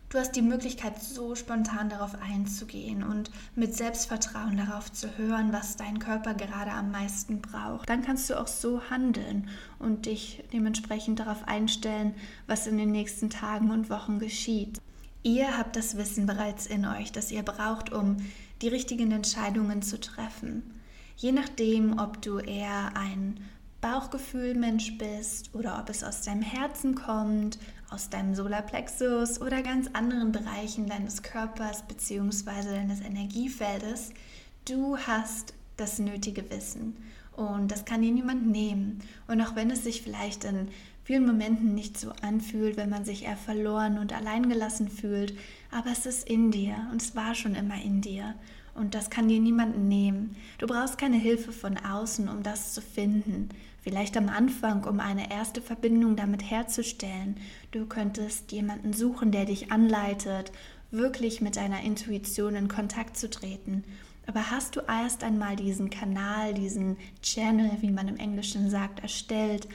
Du 0.09 0.19
hast 0.19 0.33
die 0.33 0.43
Möglichkeit, 0.43 1.01
so 1.01 1.35
spontan 1.35 1.89
darauf 1.89 2.17
einzugehen 2.21 3.03
und 3.03 3.31
mit 3.55 3.77
Selbstvertrauen 3.77 4.57
darauf 4.57 4.93
zu 4.93 5.19
hören, 5.19 5.53
was 5.53 5.77
dein 5.77 5.99
Körper 5.99 6.35
gerade 6.35 6.73
am 6.73 6.91
meisten 6.91 7.41
braucht. 7.41 7.89
Dann 7.89 8.03
kannst 8.03 8.31
du 8.31 8.41
auch 8.41 8.49
so 8.49 8.81
handeln 8.91 9.49
und 9.79 10.07
dich 10.07 10.43
dementsprechend 10.53 11.21
darauf 11.21 11.47
einstellen, 11.47 12.15
was 12.47 12.67
in 12.67 12.79
den 12.79 12.91
nächsten 12.91 13.31
Tagen 13.31 13.71
und 13.71 13.91
Wochen 13.91 14.19
geschieht. 14.19 14.81
Ihr 15.23 15.59
habt 15.59 15.77
das 15.77 15.97
Wissen 15.97 16.27
bereits 16.27 16.67
in 16.67 16.87
euch, 16.87 17.13
das 17.13 17.31
ihr 17.31 17.43
braucht, 17.43 17.93
um 17.93 18.17
die 18.63 18.69
richtigen 18.69 19.13
Entscheidungen 19.13 19.83
zu 19.83 20.01
treffen. 20.01 20.80
Je 21.21 21.33
nachdem, 21.33 21.99
ob 21.99 22.23
du 22.23 22.39
eher 22.39 22.97
ein 22.97 23.41
Bauchgefühlmensch 23.83 24.97
bist 24.97 25.55
oder 25.55 25.79
ob 25.79 25.91
es 25.91 26.03
aus 26.03 26.23
deinem 26.23 26.41
Herzen 26.41 26.95
kommt, 26.95 27.59
aus 27.91 28.09
deinem 28.09 28.35
Solarplexus 28.35 29.39
oder 29.39 29.63
ganz 29.63 29.89
anderen 29.93 30.33
Bereichen 30.33 30.87
deines 30.87 31.23
Körpers 31.23 31.83
bzw. 31.87 32.75
deines 32.75 33.03
Energiefeldes. 33.03 34.15
Du 34.65 34.97
hast 34.97 35.53
das 35.77 35.99
nötige 35.99 36.49
Wissen 36.49 36.97
und 37.37 37.71
das 37.71 37.85
kann 37.85 38.01
dir 38.01 38.13
niemand 38.13 38.47
nehmen. 38.47 39.01
Und 39.29 39.43
auch 39.43 39.55
wenn 39.57 39.71
es 39.71 39.85
sich 39.85 40.01
vielleicht 40.01 40.45
in 40.45 40.69
vielen 41.05 41.27
Momenten 41.27 41.75
nicht 41.75 42.01
so 42.01 42.13
anfühlt, 42.23 42.79
wenn 42.79 42.89
man 42.89 43.05
sich 43.05 43.25
eher 43.25 43.37
verloren 43.37 43.99
und 43.99 44.15
alleingelassen 44.15 44.89
fühlt, 44.89 45.35
aber 45.71 45.91
es 45.91 46.07
ist 46.07 46.27
in 46.27 46.51
dir 46.51 46.89
und 46.93 47.03
es 47.03 47.15
war 47.15 47.35
schon 47.35 47.55
immer 47.55 47.79
in 47.83 48.01
dir. 48.01 48.37
Und 48.75 48.95
das 48.95 49.11
kann 49.11 49.29
dir 49.29 49.41
niemand 49.41 49.79
nehmen. 49.79 50.37
Du 50.59 50.67
brauchst 50.67 50.99
keine 50.99 51.17
Hilfe 51.17 51.53
von 51.53 51.77
außen, 51.77 52.29
um 52.29 52.43
das 52.43 52.73
zu 52.73 52.81
finden. 52.81 53.51
Vielleicht 53.83 54.17
am 54.17 54.29
Anfang, 54.29 54.85
um 54.85 55.01
eine 55.01 55.31
erste 55.31 55.63
Verbindung 55.63 56.17
damit 56.17 56.51
herzustellen. 56.51 57.37
Du 57.71 57.87
könntest 57.87 58.53
jemanden 58.53 58.93
suchen, 58.93 59.33
der 59.33 59.47
dich 59.47 59.73
anleitet, 59.73 60.53
wirklich 60.91 61.41
mit 61.41 61.57
deiner 61.57 61.83
Intuition 61.83 62.55
in 62.55 62.69
Kontakt 62.69 63.17
zu 63.17 63.31
treten. 63.31 63.85
Aber 64.27 64.51
hast 64.51 64.77
du 64.77 64.81
erst 64.81 65.25
einmal 65.25 65.57
diesen 65.57 65.91
Kanal, 65.91 66.55
diesen 66.55 66.97
Channel, 67.23 67.71
wie 67.81 67.91
man 67.91 68.09
im 68.09 68.17
Englischen 68.17 68.71
sagt, 68.71 69.01
erstellt, 69.01 69.67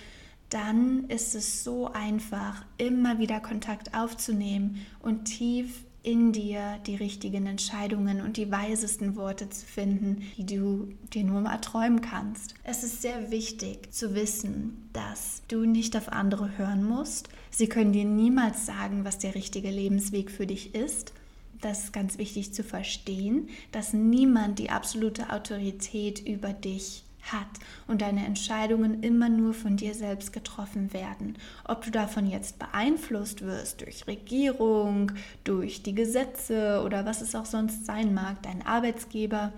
dann 0.50 1.06
ist 1.10 1.36
es 1.36 1.64
so 1.64 1.92
einfach, 1.92 2.64
immer 2.78 3.18
wieder 3.18 3.40
Kontakt 3.40 3.96
aufzunehmen 3.96 4.86
und 5.02 5.25
tief 5.25 5.85
in 6.06 6.32
dir 6.32 6.80
die 6.86 6.96
richtigen 6.96 7.48
Entscheidungen 7.48 8.22
und 8.22 8.38
die 8.38 8.52
weisesten 8.52 9.16
Worte 9.16 9.50
zu 9.50 9.66
finden, 9.66 10.22
die 10.38 10.46
du 10.46 10.90
dir 11.14 11.24
nur 11.24 11.42
mal 11.42 11.58
träumen 11.58 12.02
kannst. 12.02 12.54
Es 12.64 12.84
ist 12.84 13.02
sehr 13.02 13.32
wichtig 13.32 13.92
zu 13.92 14.14
wissen, 14.14 14.88
dass 14.94 15.42
du 15.48 15.66
nicht 15.66 15.98
auf 15.98 16.10
andere 16.10 16.58
hören 16.58 16.84
musst. 16.84 17.30
Sie 17.50 17.68
können 17.68 17.92
dir 17.92 18.06
niemals 18.06 18.66
sagen, 18.68 19.04
was 19.04 19.18
der 19.18 19.34
richtige 19.34 19.72
Lebensweg 19.72 20.30
für 20.30 20.46
dich 20.46 20.76
ist. 20.76 21.14
Das 21.62 21.86
ist 21.86 21.94
ganz 21.94 22.20
wichtig 22.20 22.54
zu 22.54 22.64
verstehen, 22.64 23.50
dass 23.72 23.94
niemand 23.94 24.60
die 24.60 24.70
absolute 24.70 25.32
Autorität 25.32 26.20
über 26.20 26.54
dich 26.54 27.05
hat 27.32 27.48
und 27.88 28.01
deine 28.01 28.25
Entscheidungen 28.25 29.03
immer 29.03 29.29
nur 29.29 29.53
von 29.53 29.77
dir 29.77 29.94
selbst 29.94 30.34
getroffen 30.34 30.94
werden. 30.94 31.38
Ob 31.63 31.84
du 31.84 31.91
davon 31.91 32.27
jetzt 32.27 32.60
beeinflusst 32.60 33.41
wirst 33.41 33.82
durch 33.82 34.08
Regierung, 34.08 35.12
durch 35.44 35.84
die 35.84 35.96
Gesetze 35.96 36.82
oder 36.86 37.05
was 37.05 37.22
es 37.22 37.36
auch 37.36 37.46
sonst 37.46 37.86
sein 37.86 38.13
mag, 38.13 38.41
dein 38.44 38.65
Arbeitsgeber, 38.65 39.53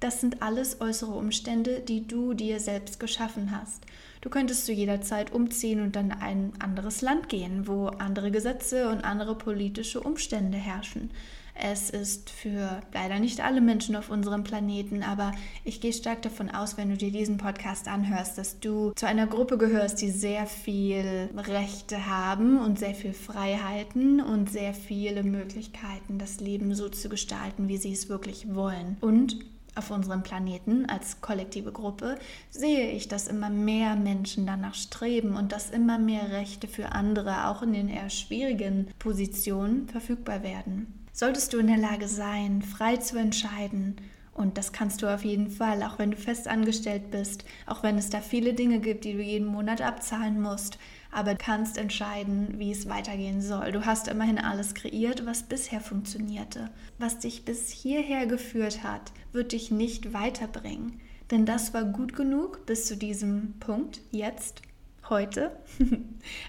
das 0.00 0.20
sind 0.20 0.42
alles 0.42 0.80
äußere 0.80 1.12
Umstände, 1.12 1.80
die 1.80 2.06
du 2.06 2.34
dir 2.34 2.60
selbst 2.60 3.00
geschaffen 3.00 3.50
hast. 3.50 3.84
Du 4.20 4.30
könntest 4.30 4.66
zu 4.66 4.72
jeder 4.72 5.00
Zeit 5.02 5.32
umziehen 5.32 5.80
und 5.80 5.96
dann 5.96 6.06
in 6.06 6.12
ein 6.12 6.52
anderes 6.58 7.02
Land 7.02 7.28
gehen, 7.28 7.66
wo 7.66 7.86
andere 7.86 8.30
Gesetze 8.30 8.88
und 8.88 9.04
andere 9.04 9.34
politische 9.34 10.00
Umstände 10.00 10.58
herrschen. 10.58 11.10
Es 11.54 11.88
ist 11.88 12.30
für 12.30 12.80
leider 12.92 13.20
nicht 13.20 13.40
alle 13.42 13.60
Menschen 13.60 13.94
auf 13.94 14.10
unserem 14.10 14.42
Planeten, 14.42 15.04
aber 15.04 15.32
ich 15.62 15.80
gehe 15.80 15.92
stark 15.92 16.20
davon 16.22 16.50
aus, 16.50 16.76
wenn 16.76 16.90
du 16.90 16.96
dir 16.96 17.12
diesen 17.12 17.36
Podcast 17.38 17.86
anhörst, 17.86 18.36
dass 18.38 18.58
du 18.58 18.90
zu 18.96 19.06
einer 19.06 19.28
Gruppe 19.28 19.56
gehörst, 19.56 20.02
die 20.02 20.10
sehr 20.10 20.46
viel 20.46 21.30
Rechte 21.36 22.06
haben 22.06 22.58
und 22.58 22.80
sehr 22.80 22.94
viel 22.94 23.14
Freiheiten 23.14 24.20
und 24.20 24.50
sehr 24.50 24.74
viele 24.74 25.22
Möglichkeiten, 25.22 26.18
das 26.18 26.40
Leben 26.40 26.74
so 26.74 26.88
zu 26.88 27.08
gestalten, 27.08 27.68
wie 27.68 27.76
sie 27.76 27.92
es 27.92 28.08
wirklich 28.08 28.52
wollen. 28.52 28.96
Und 29.00 29.38
auf 29.76 29.90
unserem 29.90 30.22
Planeten 30.22 30.86
als 30.86 31.20
kollektive 31.20 31.72
Gruppe 31.72 32.18
sehe 32.50 32.90
ich, 32.90 33.08
dass 33.08 33.28
immer 33.28 33.50
mehr 33.50 33.96
Menschen 33.96 34.46
danach 34.46 34.74
streben 34.74 35.36
und 35.36 35.52
dass 35.52 35.70
immer 35.70 35.98
mehr 35.98 36.30
Rechte 36.30 36.66
für 36.68 36.92
andere 36.92 37.48
auch 37.48 37.62
in 37.62 37.72
den 37.72 37.88
eher 37.88 38.10
schwierigen 38.10 38.88
Positionen 38.98 39.88
verfügbar 39.88 40.42
werden 40.42 41.03
solltest 41.14 41.52
du 41.52 41.58
in 41.58 41.68
der 41.68 41.78
Lage 41.78 42.08
sein, 42.08 42.60
frei 42.60 42.96
zu 42.96 43.16
entscheiden. 43.16 43.96
Und 44.34 44.58
das 44.58 44.72
kannst 44.72 45.00
du 45.00 45.06
auf 45.06 45.24
jeden 45.24 45.48
Fall, 45.48 45.84
auch 45.84 46.00
wenn 46.00 46.10
du 46.10 46.16
fest 46.16 46.48
angestellt 46.48 47.12
bist, 47.12 47.44
auch 47.66 47.84
wenn 47.84 47.96
es 47.96 48.10
da 48.10 48.20
viele 48.20 48.52
Dinge 48.52 48.80
gibt, 48.80 49.04
die 49.04 49.12
du 49.12 49.22
jeden 49.22 49.46
Monat 49.46 49.80
abzahlen 49.80 50.42
musst, 50.42 50.76
aber 51.12 51.34
du 51.34 51.38
kannst 51.38 51.78
entscheiden, 51.78 52.58
wie 52.58 52.72
es 52.72 52.88
weitergehen 52.88 53.40
soll. 53.40 53.70
Du 53.70 53.86
hast 53.86 54.08
immerhin 54.08 54.38
alles 54.38 54.74
kreiert, 54.74 55.24
was 55.24 55.44
bisher 55.44 55.80
funktionierte. 55.80 56.70
Was 56.98 57.20
dich 57.20 57.44
bis 57.44 57.70
hierher 57.70 58.26
geführt 58.26 58.82
hat, 58.82 59.12
wird 59.30 59.52
dich 59.52 59.70
nicht 59.70 60.12
weiterbringen. 60.12 61.00
Denn 61.30 61.46
das 61.46 61.72
war 61.72 61.84
gut 61.84 62.16
genug 62.16 62.66
bis 62.66 62.86
zu 62.86 62.96
diesem 62.96 63.54
Punkt, 63.60 64.00
jetzt, 64.10 64.62
heute. 65.08 65.52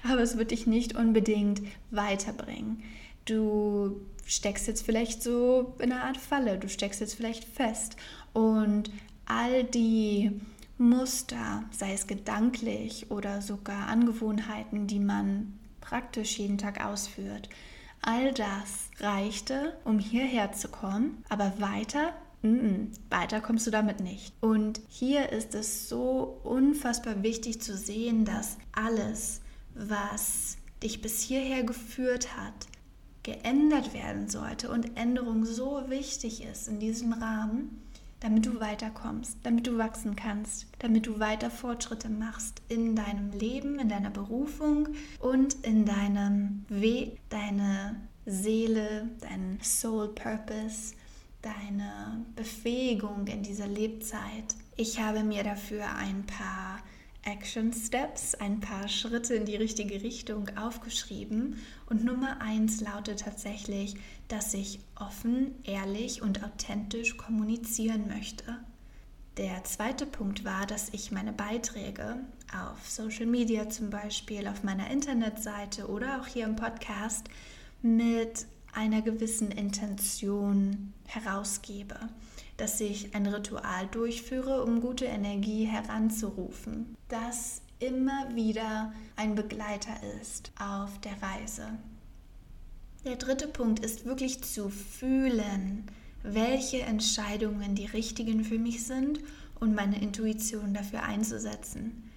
aber 0.09 0.21
es 0.21 0.39
wird 0.39 0.49
dich 0.49 0.65
nicht 0.65 0.95
unbedingt 0.95 1.61
weiterbringen. 1.91 2.81
Du 3.25 4.01
steckst 4.25 4.67
jetzt 4.67 4.85
vielleicht 4.85 5.23
so 5.23 5.75
in 5.79 5.91
einer 5.91 6.03
Art 6.03 6.17
Falle, 6.17 6.57
du 6.57 6.67
steckst 6.67 6.99
jetzt 6.99 7.15
vielleicht 7.15 7.45
fest. 7.45 7.95
Und 8.33 8.91
all 9.25 9.63
die 9.63 10.31
Muster, 10.77 11.63
sei 11.71 11.93
es 11.93 12.07
gedanklich 12.07 13.09
oder 13.09 13.41
sogar 13.41 13.87
Angewohnheiten, 13.87 14.87
die 14.87 14.99
man 14.99 15.57
praktisch 15.79 16.37
jeden 16.37 16.57
Tag 16.57 16.83
ausführt, 16.83 17.49
all 18.01 18.33
das 18.33 18.89
reichte, 18.99 19.77
um 19.85 19.99
hierher 19.99 20.51
zu 20.51 20.67
kommen, 20.67 21.23
aber 21.29 21.53
weiter 21.59 22.13
weiter 23.09 23.41
kommst 23.41 23.65
du 23.65 23.71
damit 23.71 23.99
nicht. 23.99 24.33
Und 24.41 24.79
hier 24.87 25.29
ist 25.29 25.55
es 25.55 25.89
so 25.89 26.39
unfassbar 26.43 27.23
wichtig 27.23 27.61
zu 27.61 27.75
sehen, 27.75 28.25
dass 28.25 28.57
alles, 28.71 29.41
was 29.73 30.57
dich 30.83 31.01
bis 31.01 31.21
hierher 31.21 31.63
geführt 31.63 32.37
hat, 32.37 32.67
geändert 33.25 33.93
werden 33.93 34.29
sollte 34.29 34.69
und 34.69 34.95
Änderung 34.95 35.45
so 35.45 35.83
wichtig 35.87 36.43
ist 36.45 36.67
in 36.67 36.79
diesem 36.79 37.11
Rahmen, 37.11 37.81
damit 38.19 38.45
du 38.45 38.59
weiterkommst, 38.59 39.37
damit 39.41 39.65
du 39.65 39.77
wachsen 39.79 40.15
kannst, 40.15 40.67
damit 40.79 41.07
du 41.07 41.19
weiter 41.19 41.49
Fortschritte 41.49 42.07
machst 42.07 42.61
in 42.69 42.95
deinem 42.95 43.31
Leben, 43.31 43.79
in 43.79 43.89
deiner 43.89 44.11
Berufung 44.11 44.89
und 45.19 45.55
in 45.65 45.85
deinem 45.85 46.65
Weg, 46.69 47.19
deine 47.29 47.95
Seele, 48.27 49.09
dein 49.21 49.59
Soul 49.61 50.09
Purpose, 50.09 50.93
deine 51.41 52.25
Befähigung 52.35 53.25
in 53.27 53.41
dieser 53.41 53.67
Lebzeit. 53.67 54.55
Ich 54.77 54.99
habe 54.99 55.23
mir 55.23 55.43
dafür 55.43 55.85
ein 55.95 56.25
paar 56.27 56.79
Action 57.25 57.73
Steps, 57.73 58.35
ein 58.35 58.59
paar 58.59 58.87
Schritte 58.87 59.33
in 59.33 59.45
die 59.45 59.55
richtige 59.55 60.03
Richtung 60.03 60.49
aufgeschrieben. 60.57 61.59
Und 61.89 62.05
Nummer 62.05 62.39
eins 62.39 62.81
lautet 62.81 63.21
tatsächlich, 63.21 63.95
dass 64.27 64.53
ich 64.53 64.79
offen, 64.95 65.55
ehrlich 65.63 66.21
und 66.21 66.43
authentisch 66.43 67.17
kommunizieren 67.17 68.07
möchte. 68.07 68.57
Der 69.37 69.63
zweite 69.63 70.05
Punkt 70.05 70.45
war, 70.45 70.67
dass 70.67 70.89
ich 70.89 71.11
meine 71.11 71.33
Beiträge 71.33 72.17
auf 72.53 72.89
Social 72.89 73.25
Media 73.25 73.69
zum 73.69 73.89
Beispiel, 73.89 74.47
auf 74.47 74.63
meiner 74.63 74.91
Internetseite 74.91 75.87
oder 75.87 76.21
auch 76.21 76.27
hier 76.27 76.45
im 76.45 76.55
Podcast 76.55 77.27
mit 77.81 78.45
einer 78.71 79.01
gewissen 79.01 79.51
Intention 79.51 80.93
herausgebe 81.07 81.97
dass 82.57 82.79
ich 82.79 83.13
ein 83.15 83.25
Ritual 83.25 83.87
durchführe, 83.87 84.63
um 84.63 84.81
gute 84.81 85.05
Energie 85.05 85.65
heranzurufen, 85.65 86.95
das 87.09 87.61
immer 87.79 88.33
wieder 88.33 88.93
ein 89.15 89.35
Begleiter 89.35 89.95
ist 90.21 90.51
auf 90.59 90.99
der 91.01 91.21
Reise. 91.21 91.67
Der 93.03 93.17
dritte 93.17 93.47
Punkt 93.47 93.79
ist 93.79 94.05
wirklich 94.05 94.43
zu 94.43 94.69
fühlen, 94.69 95.85
welche 96.23 96.81
Entscheidungen 96.81 97.75
die 97.75 97.85
richtigen 97.85 98.43
für 98.43 98.57
mich 98.57 98.85
sind 98.85 99.19
und 99.59 99.75
meine 99.75 100.01
Intuition 100.01 100.73
dafür 100.73 101.03
einzusetzen. 101.03 102.09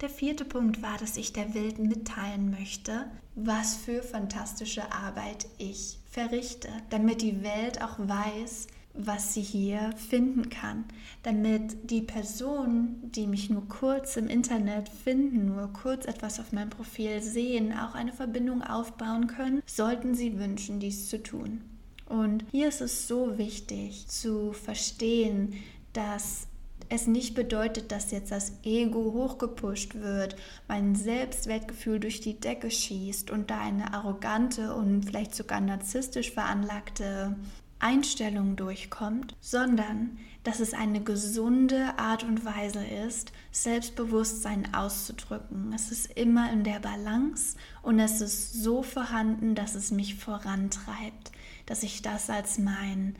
Der 0.00 0.10
vierte 0.10 0.44
Punkt 0.44 0.82
war, 0.82 0.98
dass 0.98 1.16
ich 1.16 1.32
der 1.32 1.54
Welt 1.54 1.78
mitteilen 1.78 2.50
möchte, 2.50 3.06
was 3.34 3.76
für 3.76 4.02
fantastische 4.02 4.92
Arbeit 4.92 5.46
ich 5.58 5.98
verrichte, 6.10 6.68
damit 6.90 7.22
die 7.22 7.42
Welt 7.42 7.80
auch 7.80 7.98
weiß, 7.98 8.66
was 8.94 9.34
sie 9.34 9.42
hier 9.42 9.92
finden 9.96 10.50
kann, 10.50 10.84
damit 11.22 11.90
die 11.90 12.02
Personen, 12.02 13.10
die 13.12 13.26
mich 13.26 13.48
nur 13.48 13.66
kurz 13.68 14.16
im 14.16 14.28
Internet 14.28 14.88
finden, 14.88 15.46
nur 15.46 15.72
kurz 15.72 16.06
etwas 16.06 16.40
auf 16.40 16.52
meinem 16.52 16.70
Profil 16.70 17.22
sehen, 17.22 17.72
auch 17.72 17.94
eine 17.94 18.12
Verbindung 18.12 18.62
aufbauen 18.62 19.26
können, 19.26 19.62
sollten 19.66 20.14
sie 20.14 20.38
wünschen, 20.38 20.80
dies 20.80 21.08
zu 21.08 21.22
tun. 21.22 21.62
Und 22.06 22.44
hier 22.50 22.68
ist 22.68 22.82
es 22.82 23.08
so 23.08 23.38
wichtig 23.38 24.06
zu 24.08 24.52
verstehen, 24.52 25.54
dass 25.94 26.46
es 26.88 27.06
nicht 27.06 27.34
bedeutet, 27.34 27.90
dass 27.90 28.10
jetzt 28.10 28.32
das 28.32 28.52
Ego 28.64 29.12
hochgepusht 29.14 29.94
wird, 29.94 30.36
mein 30.68 30.94
Selbstwertgefühl 30.94 32.00
durch 32.00 32.20
die 32.20 32.38
Decke 32.38 32.70
schießt 32.70 33.30
und 33.30 33.50
da 33.50 33.60
eine 33.60 33.94
arrogante 33.94 34.74
und 34.74 35.04
vielleicht 35.06 35.34
sogar 35.34 35.60
narzisstisch 35.60 36.32
veranlagte 36.32 37.36
Einstellung 37.82 38.56
durchkommt, 38.56 39.36
sondern 39.40 40.18
dass 40.44 40.60
es 40.60 40.74
eine 40.74 41.02
gesunde 41.02 41.98
Art 41.98 42.24
und 42.24 42.44
Weise 42.44 42.84
ist, 42.84 43.32
Selbstbewusstsein 43.52 44.74
auszudrücken. 44.74 45.72
Es 45.74 45.92
ist 45.92 46.12
immer 46.16 46.52
in 46.52 46.64
der 46.64 46.80
Balance 46.80 47.56
und 47.82 47.98
es 47.98 48.20
ist 48.20 48.54
so 48.54 48.82
vorhanden, 48.82 49.54
dass 49.54 49.74
es 49.74 49.90
mich 49.90 50.16
vorantreibt, 50.16 51.32
dass 51.66 51.82
ich 51.82 52.02
das 52.02 52.28
als 52.28 52.58
mein 52.58 53.14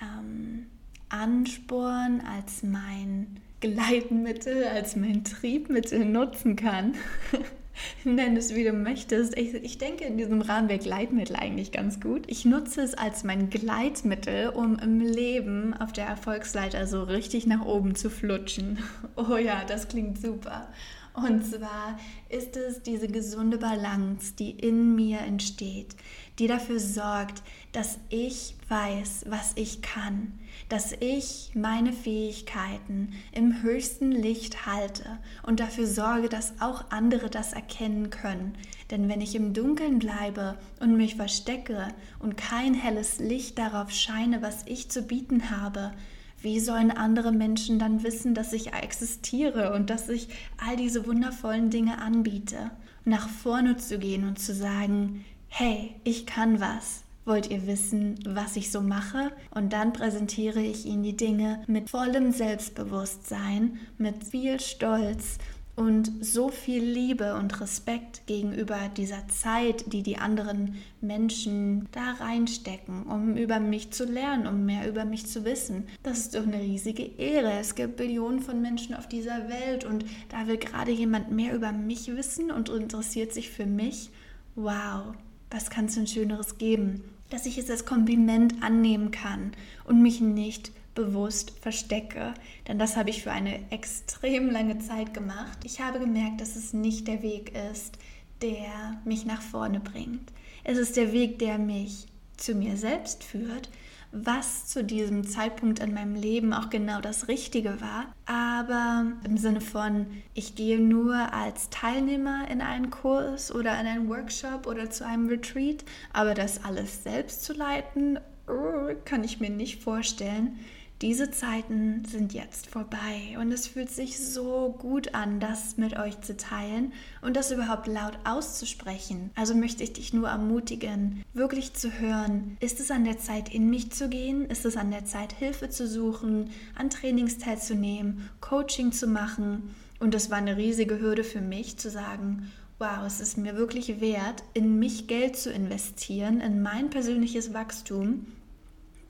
ähm, 0.00 0.66
Ansporn, 1.08 2.20
als 2.22 2.62
mein 2.62 3.40
Gleitmittel, 3.60 4.64
als 4.64 4.96
mein 4.96 5.22
Triebmittel 5.22 6.04
nutzen 6.04 6.56
kann. 6.56 6.94
Nenn 8.04 8.36
es 8.36 8.54
wie 8.54 8.64
du 8.64 8.72
möchtest. 8.72 9.36
Ich, 9.36 9.54
ich 9.54 9.78
denke, 9.78 10.04
in 10.04 10.16
diesem 10.16 10.42
Rahmen 10.42 10.68
wäre 10.68 10.78
Gleitmittel 10.78 11.36
eigentlich 11.36 11.72
ganz 11.72 12.00
gut. 12.00 12.24
Ich 12.26 12.44
nutze 12.44 12.82
es 12.82 12.94
als 12.94 13.24
mein 13.24 13.50
Gleitmittel, 13.50 14.50
um 14.50 14.78
im 14.78 15.00
Leben 15.00 15.74
auf 15.74 15.92
der 15.92 16.06
Erfolgsleiter 16.06 16.86
so 16.86 17.02
richtig 17.02 17.46
nach 17.46 17.64
oben 17.64 17.94
zu 17.94 18.10
flutschen. 18.10 18.78
Oh 19.16 19.36
ja, 19.36 19.62
das 19.66 19.88
klingt 19.88 20.20
super. 20.20 20.68
Und 21.14 21.44
zwar 21.44 21.98
ist 22.30 22.56
es 22.56 22.82
diese 22.82 23.08
gesunde 23.08 23.58
Balance, 23.58 24.34
die 24.38 24.50
in 24.50 24.94
mir 24.94 25.20
entsteht, 25.20 25.94
die 26.42 26.48
dafür 26.48 26.80
sorgt, 26.80 27.40
dass 27.70 28.00
ich 28.08 28.56
weiß, 28.68 29.26
was 29.28 29.52
ich 29.54 29.80
kann, 29.80 30.32
dass 30.68 30.90
ich 30.98 31.52
meine 31.54 31.92
Fähigkeiten 31.92 33.12
im 33.30 33.62
höchsten 33.62 34.10
Licht 34.10 34.66
halte 34.66 35.20
und 35.44 35.60
dafür 35.60 35.86
sorge, 35.86 36.28
dass 36.28 36.60
auch 36.60 36.90
andere 36.90 37.30
das 37.30 37.52
erkennen 37.52 38.10
können. 38.10 38.54
Denn 38.90 39.08
wenn 39.08 39.20
ich 39.20 39.36
im 39.36 39.54
Dunkeln 39.54 40.00
bleibe 40.00 40.58
und 40.80 40.96
mich 40.96 41.14
verstecke 41.14 41.86
und 42.18 42.36
kein 42.36 42.74
helles 42.74 43.20
Licht 43.20 43.56
darauf 43.56 43.92
scheine, 43.92 44.42
was 44.42 44.64
ich 44.66 44.90
zu 44.90 45.02
bieten 45.02 45.48
habe, 45.48 45.92
wie 46.40 46.58
sollen 46.58 46.90
andere 46.90 47.30
Menschen 47.30 47.78
dann 47.78 48.02
wissen, 48.02 48.34
dass 48.34 48.52
ich 48.52 48.72
existiere 48.72 49.74
und 49.74 49.90
dass 49.90 50.08
ich 50.08 50.26
all 50.56 50.74
diese 50.74 51.06
wundervollen 51.06 51.70
Dinge 51.70 51.98
anbiete? 51.98 52.72
Nach 53.04 53.28
vorne 53.28 53.76
zu 53.76 53.98
gehen 53.98 54.26
und 54.26 54.40
zu 54.40 54.52
sagen, 54.52 55.24
hey, 55.54 55.94
ich 56.02 56.24
kann 56.24 56.60
was. 56.60 57.04
Wollt 57.26 57.50
ihr 57.50 57.66
wissen, 57.66 58.18
was 58.26 58.56
ich 58.56 58.72
so 58.72 58.80
mache? 58.80 59.30
Und 59.54 59.74
dann 59.74 59.92
präsentiere 59.92 60.62
ich 60.62 60.86
Ihnen 60.86 61.02
die 61.02 61.16
Dinge 61.16 61.62
mit 61.66 61.90
vollem 61.90 62.32
Selbstbewusstsein, 62.32 63.78
mit 63.98 64.24
viel 64.24 64.58
Stolz 64.60 65.36
und 65.76 66.10
so 66.24 66.48
viel 66.48 66.82
Liebe 66.82 67.34
und 67.34 67.60
Respekt 67.60 68.26
gegenüber 68.26 68.78
dieser 68.96 69.28
Zeit, 69.28 69.92
die 69.92 70.02
die 70.02 70.16
anderen 70.16 70.76
Menschen 71.02 71.86
da 71.92 72.12
reinstecken, 72.12 73.02
um 73.02 73.36
über 73.36 73.60
mich 73.60 73.90
zu 73.90 74.06
lernen, 74.06 74.46
um 74.46 74.64
mehr 74.64 74.88
über 74.88 75.04
mich 75.04 75.26
zu 75.26 75.44
wissen. 75.44 75.86
Das 76.02 76.18
ist 76.18 76.34
doch 76.34 76.46
eine 76.46 76.60
riesige 76.60 77.04
Ehre. 77.04 77.52
Es 77.60 77.74
gibt 77.74 77.98
Billionen 77.98 78.40
von 78.40 78.62
Menschen 78.62 78.94
auf 78.94 79.06
dieser 79.06 79.50
Welt 79.50 79.84
und 79.84 80.06
da 80.30 80.46
will 80.46 80.56
gerade 80.56 80.92
jemand 80.92 81.30
mehr 81.30 81.54
über 81.54 81.72
mich 81.72 82.08
wissen 82.08 82.50
und 82.50 82.70
interessiert 82.70 83.34
sich 83.34 83.50
für 83.50 83.66
mich. 83.66 84.10
Wow, 84.54 85.14
was 85.52 85.70
kann 85.70 85.86
es 85.86 85.94
denn 85.94 86.06
Schöneres 86.06 86.58
geben? 86.58 87.04
Dass 87.30 87.46
ich 87.46 87.58
es 87.58 87.70
als 87.70 87.86
Kompliment 87.86 88.62
annehmen 88.62 89.10
kann 89.10 89.52
und 89.84 90.02
mich 90.02 90.20
nicht 90.20 90.72
bewusst 90.94 91.52
verstecke. 91.60 92.34
Denn 92.68 92.78
das 92.78 92.96
habe 92.96 93.10
ich 93.10 93.22
für 93.22 93.32
eine 93.32 93.70
extrem 93.70 94.50
lange 94.50 94.78
Zeit 94.78 95.14
gemacht. 95.14 95.58
Ich 95.64 95.80
habe 95.80 95.98
gemerkt, 95.98 96.40
dass 96.40 96.56
es 96.56 96.72
nicht 96.72 97.08
der 97.08 97.22
Weg 97.22 97.52
ist, 97.72 97.98
der 98.42 99.00
mich 99.04 99.24
nach 99.24 99.40
vorne 99.40 99.80
bringt. 99.80 100.32
Es 100.64 100.78
ist 100.78 100.96
der 100.96 101.12
Weg, 101.12 101.38
der 101.38 101.58
mich 101.58 102.06
zu 102.36 102.54
mir 102.54 102.76
selbst 102.76 103.24
führt, 103.24 103.70
was 104.12 104.66
zu 104.66 104.84
diesem 104.84 105.26
Zeitpunkt 105.26 105.78
in 105.78 105.94
meinem 105.94 106.14
Leben 106.14 106.52
auch 106.52 106.68
genau 106.68 107.00
das 107.00 107.28
Richtige 107.28 107.80
war. 107.80 108.12
Aber 108.26 109.06
im 109.24 109.38
Sinne 109.38 109.62
von, 109.62 110.06
ich 110.34 110.54
gehe 110.54 110.78
nur 110.78 111.32
als 111.32 111.70
Teilnehmer 111.70 112.48
in 112.50 112.60
einen 112.60 112.90
Kurs 112.90 113.52
oder 113.52 113.80
in 113.80 113.86
einen 113.86 114.08
Workshop 114.08 114.66
oder 114.66 114.90
zu 114.90 115.06
einem 115.06 115.28
Retreat, 115.28 115.84
aber 116.12 116.34
das 116.34 116.62
alles 116.64 117.02
selbst 117.02 117.44
zu 117.44 117.54
leiten, 117.54 118.20
oh, 118.48 118.94
kann 119.04 119.24
ich 119.24 119.40
mir 119.40 119.50
nicht 119.50 119.82
vorstellen. 119.82 120.58
Diese 121.02 121.32
Zeiten 121.32 122.04
sind 122.04 122.32
jetzt 122.32 122.68
vorbei 122.68 123.36
und 123.40 123.50
es 123.50 123.66
fühlt 123.66 123.90
sich 123.90 124.24
so 124.24 124.72
gut 124.78 125.16
an, 125.16 125.40
das 125.40 125.76
mit 125.76 125.98
euch 125.98 126.20
zu 126.20 126.36
teilen 126.36 126.92
und 127.22 127.36
das 127.36 127.50
überhaupt 127.50 127.88
laut 127.88 128.16
auszusprechen. 128.22 129.32
Also 129.34 129.56
möchte 129.56 129.82
ich 129.82 129.92
dich 129.92 130.12
nur 130.12 130.28
ermutigen, 130.28 131.24
wirklich 131.34 131.74
zu 131.74 131.98
hören, 131.98 132.56
ist 132.60 132.78
es 132.78 132.92
an 132.92 133.02
der 133.02 133.18
Zeit, 133.18 133.52
in 133.52 133.68
mich 133.68 133.90
zu 133.90 134.08
gehen? 134.08 134.46
Ist 134.46 134.64
es 134.64 134.76
an 134.76 134.92
der 134.92 135.04
Zeit, 135.04 135.32
Hilfe 135.32 135.70
zu 135.70 135.88
suchen, 135.88 136.50
an 136.76 136.88
Trainings 136.88 137.36
teilzunehmen, 137.38 138.30
Coaching 138.40 138.92
zu 138.92 139.08
machen? 139.08 139.74
Und 139.98 140.14
das 140.14 140.30
war 140.30 140.38
eine 140.38 140.56
riesige 140.56 141.00
Hürde 141.00 141.24
für 141.24 141.40
mich 141.40 141.78
zu 141.78 141.90
sagen, 141.90 142.52
wow, 142.78 143.04
es 143.04 143.20
ist 143.20 143.36
mir 143.36 143.56
wirklich 143.56 144.00
wert, 144.00 144.44
in 144.54 144.78
mich 144.78 145.08
Geld 145.08 145.36
zu 145.36 145.50
investieren, 145.50 146.40
in 146.40 146.62
mein 146.62 146.90
persönliches 146.90 147.52
Wachstum. 147.52 148.26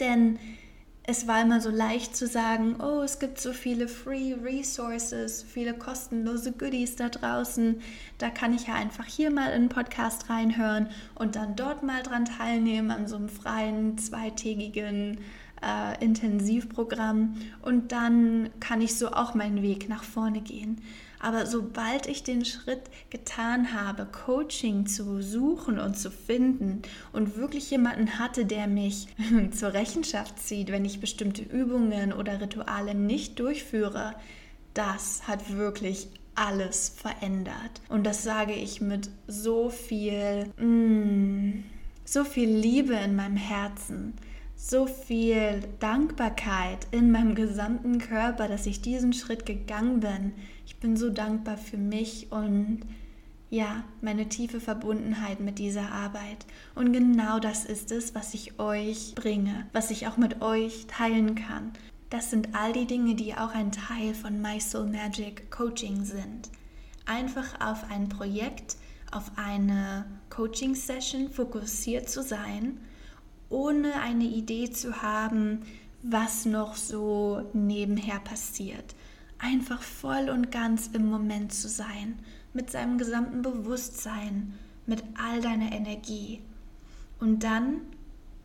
Denn 0.01 0.39
es 1.05 1.27
war 1.27 1.43
immer 1.43 1.61
so 1.61 1.71
leicht 1.71 2.15
zu 2.15 2.29
sagen, 2.29 2.77
oh, 2.81 3.03
es 3.03 3.19
gibt 3.19 3.41
so 3.41 3.53
viele 3.53 3.89
Free 3.89 4.35
Resources, 4.35 5.43
viele 5.43 5.75
kostenlose 5.75 6.53
Goodies 6.53 6.95
da 6.95 7.09
draußen. 7.09 7.81
Da 8.19 8.31
kann 8.31 8.55
ich 8.55 8.69
ja 8.69 8.75
einfach 8.75 9.07
hier 9.07 9.31
mal 9.33 9.49
in 9.49 9.53
einen 9.53 9.69
Podcast 9.69 10.31
reinhören 10.31 10.89
und 11.17 11.35
dann 11.35 11.57
dort 11.57 11.83
mal 11.83 12.05
dran 12.05 12.25
teilnehmen 12.25 12.93
an 12.93 13.09
so 13.09 13.17
einem 13.17 13.29
freien 13.29 13.99
zweitägigen 13.99 15.19
äh, 15.61 16.05
Intensivprogramm. 16.05 17.35
Und 17.63 17.91
dann 17.91 18.51
kann 18.61 18.81
ich 18.81 18.97
so 18.97 19.09
auch 19.09 19.35
meinen 19.35 19.61
Weg 19.61 19.89
nach 19.89 20.05
vorne 20.05 20.41
gehen. 20.41 20.81
Aber 21.23 21.47
sobald 21.47 22.09
ich 22.09 22.25
den 22.25 22.45
Schritt 22.45 22.83
getan 23.09 23.73
habe, 23.73 24.07
Coaching 24.07 24.87
zu 24.87 25.23
suchen 25.23 25.79
und 25.79 25.97
zu 25.97 26.11
finden 26.11 26.83
und 27.13 27.37
wirklich 27.37 27.71
jemanden 27.71 28.19
hatte, 28.19 28.45
der 28.45 28.67
mich 28.67 29.07
zur 29.53 29.73
Rechenschaft 29.73 30.41
zieht, 30.41 30.73
wenn 30.73 30.85
ich 30.85 31.01
bestimmte 31.01 31.43
Übungen 31.43 32.13
oder 32.13 32.41
Rituale 32.41 32.97
nicht 32.97 33.39
durchführe, 33.39 34.15
das 34.75 35.29
hat 35.29 35.57
wirklich 35.57 36.09
alles 36.35 36.89
verändert. 36.89 37.81
Und 37.89 38.05
das 38.05 38.25
sage 38.25 38.55
ich 38.55 38.81
mit 38.81 39.09
so 39.29 39.71
viel, 39.71 40.47
mm, 40.59 41.63
so 42.05 42.25
viel 42.25 42.51
Liebe 42.51 42.95
in 42.95 43.15
meinem 43.15 43.37
Herzen 43.37 44.15
so 44.65 44.87
viel 44.87 45.61
Dankbarkeit 45.81 46.87
in 46.93 47.11
meinem 47.11 47.35
gesamten 47.35 47.99
Körper, 47.99 48.47
dass 48.47 48.67
ich 48.67 48.81
diesen 48.81 49.13
Schritt 49.13 49.45
gegangen 49.45 49.99
bin. 49.99 50.33
Bin 50.83 50.97
so 50.97 51.09
dankbar 51.09 51.57
für 51.57 51.79
mich 51.79 52.31
und 52.31 52.81
ja, 53.49 53.85
meine 54.01 54.29
tiefe 54.29 54.61
Verbundenheit 54.61 55.41
mit 55.41 55.59
dieser 55.59 55.93
Arbeit. 55.93 56.45
Und 56.75 56.93
genau 56.93 57.39
das 57.39 57.65
ist 57.65 57.91
es, 57.93 58.15
was 58.15 58.35
ich 58.35 58.59
euch 58.59 59.15
bringe, 59.15 59.67
was 59.73 59.91
ich 59.91 60.07
auch 60.07 60.17
mit 60.19 60.43
euch 60.43 60.87
teilen 60.89 61.35
kann. 61.35 61.73
Das 62.11 62.31
sind 62.31 62.55
all 62.55 62.73
die 62.73 62.87
Dinge, 62.87 63.15
die 63.15 63.35
auch 63.35 63.55
ein 63.55 63.73
Teil 63.73 64.13
von 64.15 64.43
My 64.43 64.61
Soul 64.61 64.87
Magic 64.87 65.51
Coaching 65.51 66.05
sind. 66.05 66.51
Einfach 67.07 67.61
auf 67.61 67.91
ein 67.91 68.09
Projekt, 68.11 68.77
auf 69.11 69.31
eine 69.37 70.05
Coaching-Session 70.29 71.31
fokussiert 71.31 72.11
zu 72.11 72.23
sein 72.23 72.79
ohne 73.53 74.01
eine 74.01 74.25
Idee 74.25 74.71
zu 74.71 75.03
haben, 75.03 75.63
was 76.03 76.47
noch 76.47 76.75
so 76.75 77.43
nebenher 77.53 78.19
passiert. 78.19 78.95
Einfach 79.45 79.83
voll 79.83 80.31
und 80.31 80.53
ganz 80.53 80.87
im 80.93 81.11
Moment 81.11 81.53
zu 81.53 81.69
sein, 81.69 82.21
mit 82.53 82.71
seinem 82.71 82.97
gesamten 82.97 83.43
Bewusstsein, 83.43 84.55
mit 84.87 85.03
all 85.21 85.41
deiner 85.41 85.73
Energie. 85.73 86.41
Und 87.19 87.43
dann 87.43 87.81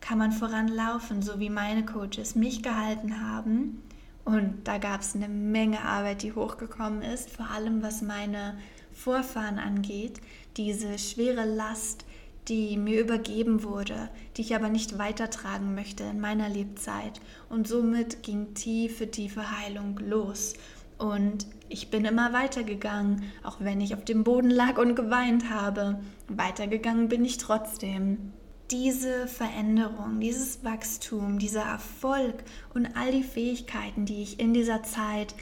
kann 0.00 0.18
man 0.18 0.32
voranlaufen, 0.32 1.22
so 1.22 1.38
wie 1.38 1.50
meine 1.50 1.84
Coaches 1.84 2.34
mich 2.34 2.64
gehalten 2.64 3.20
haben. 3.20 3.80
Und 4.24 4.66
da 4.66 4.78
gab 4.78 5.02
es 5.02 5.14
eine 5.14 5.28
Menge 5.28 5.82
Arbeit, 5.82 6.22
die 6.22 6.32
hochgekommen 6.32 7.02
ist, 7.02 7.30
vor 7.30 7.48
allem 7.48 7.80
was 7.80 8.02
meine 8.02 8.58
Vorfahren 8.92 9.60
angeht. 9.60 10.20
Diese 10.56 10.98
schwere 10.98 11.44
Last, 11.44 12.04
die 12.48 12.76
mir 12.76 13.00
übergeben 13.00 13.62
wurde, 13.62 14.08
die 14.36 14.42
ich 14.42 14.54
aber 14.56 14.68
nicht 14.68 14.98
weitertragen 14.98 15.74
möchte 15.74 16.02
in 16.04 16.18
meiner 16.18 16.48
Lebzeit. 16.48 17.20
Und 17.48 17.68
somit 17.68 18.22
ging 18.22 18.54
tiefe, 18.54 19.10
tiefe 19.10 19.58
Heilung 19.58 19.98
los. 19.98 20.54
Und 20.98 21.46
ich 21.68 21.90
bin 21.90 22.04
immer 22.04 22.32
weitergegangen, 22.32 23.24
auch 23.44 23.58
wenn 23.60 23.80
ich 23.80 23.94
auf 23.94 24.04
dem 24.04 24.24
Boden 24.24 24.50
lag 24.50 24.78
und 24.78 24.96
geweint 24.96 25.50
habe. 25.50 26.00
Weitergegangen 26.28 27.08
bin 27.08 27.24
ich 27.24 27.38
trotzdem. 27.38 28.32
Diese 28.70 29.26
Veränderung, 29.28 30.20
dieses 30.20 30.62
Wachstum, 30.62 31.38
dieser 31.38 31.62
Erfolg 31.62 32.34
und 32.74 32.96
all 32.96 33.12
die 33.12 33.22
Fähigkeiten, 33.22 34.04
die 34.04 34.22
ich 34.22 34.40
in 34.40 34.52
dieser 34.52 34.82
Zeit 34.82 35.34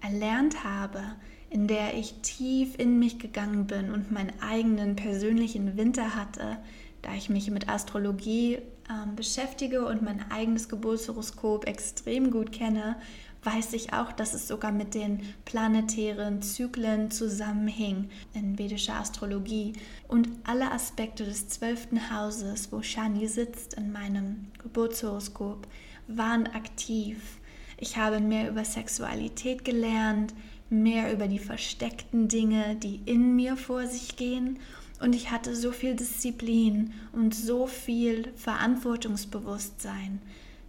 erlernt 0.00 0.64
habe, 0.64 1.00
in 1.48 1.68
der 1.68 1.94
ich 1.94 2.14
tief 2.22 2.78
in 2.78 2.98
mich 2.98 3.18
gegangen 3.18 3.66
bin 3.66 3.92
und 3.92 4.10
meinen 4.10 4.32
eigenen 4.40 4.96
persönlichen 4.96 5.76
Winter 5.76 6.16
hatte, 6.16 6.56
da 7.02 7.14
ich 7.14 7.28
mich 7.28 7.50
mit 7.50 7.68
Astrologie 7.68 8.58
ähm, 8.90 9.14
beschäftige 9.14 9.84
und 9.84 10.02
mein 10.02 10.30
eigenes 10.30 10.68
Geburtshoroskop 10.68 11.66
extrem 11.66 12.30
gut 12.30 12.52
kenne, 12.52 12.96
weiß 13.44 13.72
ich 13.72 13.92
auch, 13.92 14.12
dass 14.12 14.34
es 14.34 14.46
sogar 14.46 14.70
mit 14.70 14.94
den 14.94 15.20
planetären 15.44 16.42
Zyklen 16.42 17.10
zusammenhing 17.10 18.08
in 18.34 18.58
vedischer 18.58 18.94
Astrologie. 18.94 19.72
Und 20.06 20.28
alle 20.44 20.70
Aspekte 20.70 21.24
des 21.24 21.48
zwölften 21.48 22.10
Hauses, 22.10 22.70
wo 22.70 22.82
Shani 22.82 23.26
sitzt 23.26 23.74
in 23.74 23.90
meinem 23.90 24.46
Geburtshoroskop, 24.62 25.66
waren 26.06 26.46
aktiv. 26.48 27.40
Ich 27.78 27.96
habe 27.96 28.20
mehr 28.20 28.48
über 28.48 28.64
Sexualität 28.64 29.64
gelernt, 29.64 30.34
mehr 30.70 31.12
über 31.12 31.26
die 31.26 31.40
versteckten 31.40 32.28
Dinge, 32.28 32.76
die 32.76 33.00
in 33.06 33.34
mir 33.34 33.56
vor 33.56 33.86
sich 33.86 34.16
gehen. 34.16 34.60
Und 35.00 35.16
ich 35.16 35.32
hatte 35.32 35.56
so 35.56 35.72
viel 35.72 35.96
Disziplin 35.96 36.92
und 37.12 37.34
so 37.34 37.66
viel 37.66 38.32
Verantwortungsbewusstsein. 38.36 40.20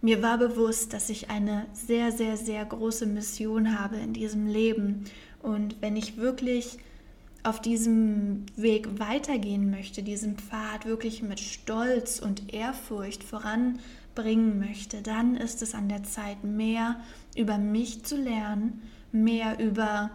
Mir 0.04 0.22
war 0.22 0.36
bewusst, 0.36 0.92
dass 0.92 1.08
ich 1.08 1.30
eine 1.30 1.64
sehr, 1.72 2.12
sehr, 2.12 2.36
sehr 2.36 2.62
große 2.62 3.06
Mission 3.06 3.80
habe 3.80 3.96
in 3.96 4.12
diesem 4.12 4.46
Leben. 4.46 5.04
Und 5.42 5.80
wenn 5.80 5.96
ich 5.96 6.18
wirklich 6.18 6.76
auf 7.42 7.58
diesem 7.62 8.44
Weg 8.54 8.98
weitergehen 8.98 9.70
möchte, 9.70 10.02
diesen 10.02 10.36
Pfad 10.36 10.84
wirklich 10.84 11.22
mit 11.22 11.40
Stolz 11.40 12.18
und 12.18 12.52
Ehrfurcht 12.52 13.24
voranbringen 13.24 14.58
möchte, 14.58 15.00
dann 15.00 15.36
ist 15.36 15.62
es 15.62 15.74
an 15.74 15.88
der 15.88 16.02
Zeit, 16.02 16.44
mehr 16.44 17.00
über 17.34 17.56
mich 17.56 18.04
zu 18.04 18.18
lernen, 18.18 18.82
mehr 19.10 19.58
über 19.58 20.10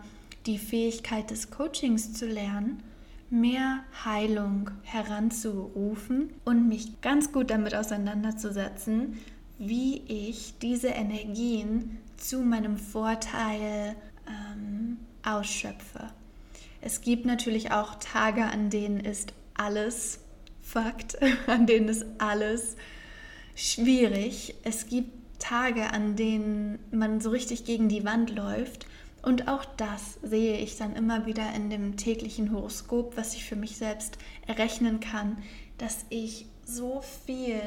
die 0.46 0.60
Fähigkeit 0.60 1.32
des 1.32 1.50
Coachings 1.50 2.14
zu 2.14 2.28
lernen, 2.28 2.84
mehr 3.32 3.80
Heilung 4.06 4.70
heranzurufen 4.84 6.30
und 6.46 6.68
mich 6.68 7.02
ganz 7.02 7.32
gut 7.32 7.50
damit 7.50 7.74
auseinanderzusetzen, 7.74 9.18
wie 9.60 10.02
ich 10.08 10.54
diese 10.62 10.88
Energien 10.88 11.98
zu 12.18 12.40
meinem 12.40 12.78
Vorteil 12.78 13.96
ähm, 14.28 14.98
ausschöpfe. 15.24 16.10
Es 16.82 17.02
gibt 17.02 17.26
natürlich 17.26 17.72
auch 17.72 17.96
Tage, 17.96 18.46
an 18.46 18.70
denen 18.70 19.02
ist 19.02 19.34
alles 19.54 20.20
Fakt, 20.62 21.18
an 21.48 21.68
denen 21.68 21.90
ist 21.90 22.06
alles 22.18 22.78
schwierig. 23.56 24.56
Es 24.64 24.88
gibt 24.88 25.12
Tage, 25.40 25.92
an 25.92 26.16
denen 26.16 26.80
man 26.92 27.20
so 27.22 27.30
richtig 27.30 27.66
gegen 27.66 27.90
die 27.90 28.06
Wand 28.06 28.34
läuft. 28.34 28.88
Und 29.22 29.50
auch 29.50 29.66
das 29.66 30.20
sehe 30.24 30.58
ich 30.58 30.78
dann 30.78 30.96
immer 30.96 31.26
wieder 31.26 31.54
in 31.54 31.70
dem 31.70 31.98
täglichen 31.98 32.54
Horoskop, 32.54 33.18
was 33.18 33.34
ich 33.34 33.44
für 33.44 33.58
mich 33.58 33.76
selbst 33.76 34.18
errechnen 34.48 35.02
kann, 35.02 35.38
dass 35.78 36.06
ich 36.10 36.46
so 36.64 37.02
viel 37.26 37.60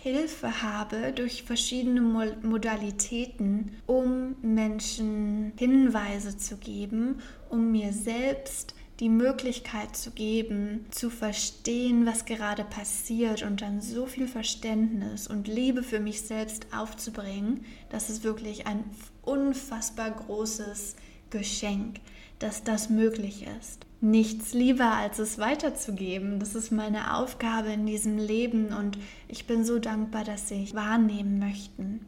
Hilfe 0.00 0.62
habe 0.62 1.12
durch 1.12 1.42
verschiedene 1.42 2.00
Modalitäten, 2.00 3.72
um 3.84 4.36
Menschen 4.42 5.52
Hinweise 5.58 6.36
zu 6.36 6.56
geben, 6.56 7.20
um 7.50 7.72
mir 7.72 7.92
selbst 7.92 8.76
die 9.00 9.08
Möglichkeit 9.08 9.96
zu 9.96 10.12
geben, 10.12 10.86
zu 10.92 11.10
verstehen, 11.10 12.06
was 12.06 12.26
gerade 12.26 12.62
passiert 12.62 13.42
und 13.42 13.60
dann 13.60 13.80
so 13.80 14.06
viel 14.06 14.28
Verständnis 14.28 15.26
und 15.26 15.48
Liebe 15.48 15.82
für 15.82 16.00
mich 16.00 16.22
selbst 16.22 16.66
aufzubringen, 16.72 17.64
dass 17.90 18.08
es 18.08 18.22
wirklich 18.22 18.68
ein 18.68 18.84
unfassbar 19.22 20.12
großes 20.12 20.94
Geschenk, 21.30 21.98
dass 22.38 22.62
das 22.62 22.88
möglich 22.88 23.46
ist 23.60 23.87
nichts 24.00 24.52
lieber, 24.52 24.92
als 24.92 25.18
es 25.18 25.38
weiterzugeben. 25.38 26.38
Das 26.38 26.54
ist 26.54 26.70
meine 26.70 27.16
Aufgabe 27.16 27.68
in 27.72 27.86
diesem 27.86 28.18
Leben 28.18 28.72
und 28.72 28.98
ich 29.26 29.46
bin 29.46 29.64
so 29.64 29.78
dankbar, 29.78 30.24
dass 30.24 30.48
sie 30.48 30.68
wahrnehmen 30.72 31.38
möchten 31.38 32.06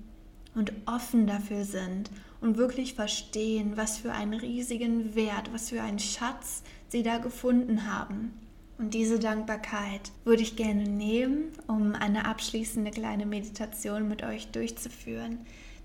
und 0.55 0.72
offen 0.87 1.26
dafür 1.26 1.64
sind 1.64 2.11
und 2.40 2.57
wirklich 2.57 2.94
verstehen, 2.94 3.76
was 3.76 3.98
für 3.98 4.12
einen 4.12 4.35
riesigen 4.35 5.14
Wert, 5.14 5.53
was 5.53 5.70
für 5.70 5.83
einen 5.83 5.98
Schatz 5.98 6.62
sie 6.88 7.03
da 7.03 7.18
gefunden 7.18 7.92
haben. 7.92 8.33
Und 8.79 8.94
diese 8.94 9.18
Dankbarkeit 9.18 10.11
würde 10.24 10.42
ich 10.42 10.57
gerne 10.57 10.85
nehmen, 10.85 11.53
um 11.66 11.94
eine 11.94 12.24
abschließende 12.24 12.90
kleine 12.90 13.26
Meditation 13.26 14.09
mit 14.09 14.22
euch 14.22 14.48
durchzuführen. 14.53 15.38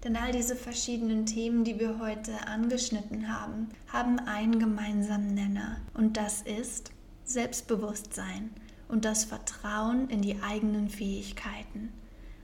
Denn 0.05 0.17
all 0.17 0.31
diese 0.31 0.55
verschiedenen 0.55 1.25
Themen, 1.25 1.63
die 1.63 1.79
wir 1.79 1.97
heute 1.97 2.47
angeschnitten 2.47 3.27
haben, 3.27 3.69
haben 3.91 4.19
einen 4.19 4.59
gemeinsamen 4.59 5.33
Nenner. 5.33 5.77
Und 5.95 6.15
das 6.15 6.43
ist 6.43 6.91
Selbstbewusstsein 7.23 8.51
und 8.87 9.03
das 9.03 9.25
Vertrauen 9.25 10.07
in 10.11 10.21
die 10.21 10.37
eigenen 10.43 10.89
Fähigkeiten. 10.89 11.91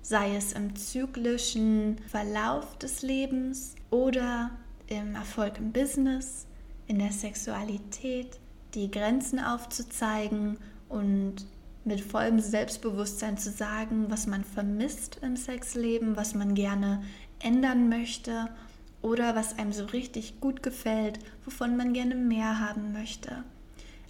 Sei 0.02 0.36
es 0.36 0.54
im 0.54 0.76
zyklischen 0.76 1.98
Verlauf 2.10 2.80
des 2.80 3.04
Lebens 3.04 3.76
oder 3.92 4.50
im 4.88 5.14
Erfolg 5.14 5.60
im 5.60 5.72
Business, 5.72 6.48
in 6.88 6.98
der 6.98 7.12
Sexualität, 7.12 8.40
die 8.74 8.90
Grenzen 8.90 9.38
aufzuzeigen 9.40 10.58
und 10.90 11.46
mit 11.84 12.02
vollem 12.02 12.40
Selbstbewusstsein 12.40 13.38
zu 13.38 13.52
sagen, 13.52 14.06
was 14.10 14.26
man 14.26 14.44
vermisst 14.44 15.20
im 15.22 15.36
Sexleben, 15.36 16.18
was 16.18 16.34
man 16.34 16.56
gerne 16.56 17.04
ändern 17.44 17.90
möchte 17.90 18.50
oder 19.02 19.36
was 19.36 19.58
einem 19.58 19.74
so 19.74 19.86
richtig 19.86 20.40
gut 20.40 20.64
gefällt, 20.64 21.20
wovon 21.46 21.78
man 21.78 21.94
gerne 21.94 22.16
mehr 22.16 22.60
haben 22.60 22.94
möchte. 22.94 23.44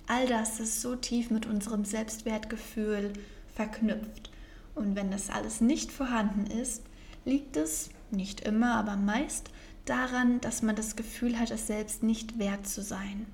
All 0.08 0.28
das 0.28 0.60
ist 0.60 0.82
so 0.82 0.96
tief 0.96 1.30
mit 1.30 1.46
unserem 1.46 1.86
Selbstwertgefühl 1.86 3.14
verknüpft. 3.56 4.32
Und 4.76 4.96
wenn 4.96 5.12
das 5.12 5.30
alles 5.30 5.62
nicht 5.62 5.92
vorhanden 5.92 6.48
ist, 6.48 6.84
liegt 7.26 7.56
es 7.56 7.90
nicht 8.10 8.42
immer, 8.42 8.76
aber 8.76 8.96
meist 8.96 9.50
daran, 9.86 10.42
dass 10.42 10.62
man 10.62 10.76
das 10.76 10.96
Gefühl 10.96 11.40
hat, 11.40 11.52
es 11.52 11.68
selbst 11.68 12.04
nicht 12.04 12.40
wert 12.40 12.68
zu 12.68 12.82
sein. 12.82 13.26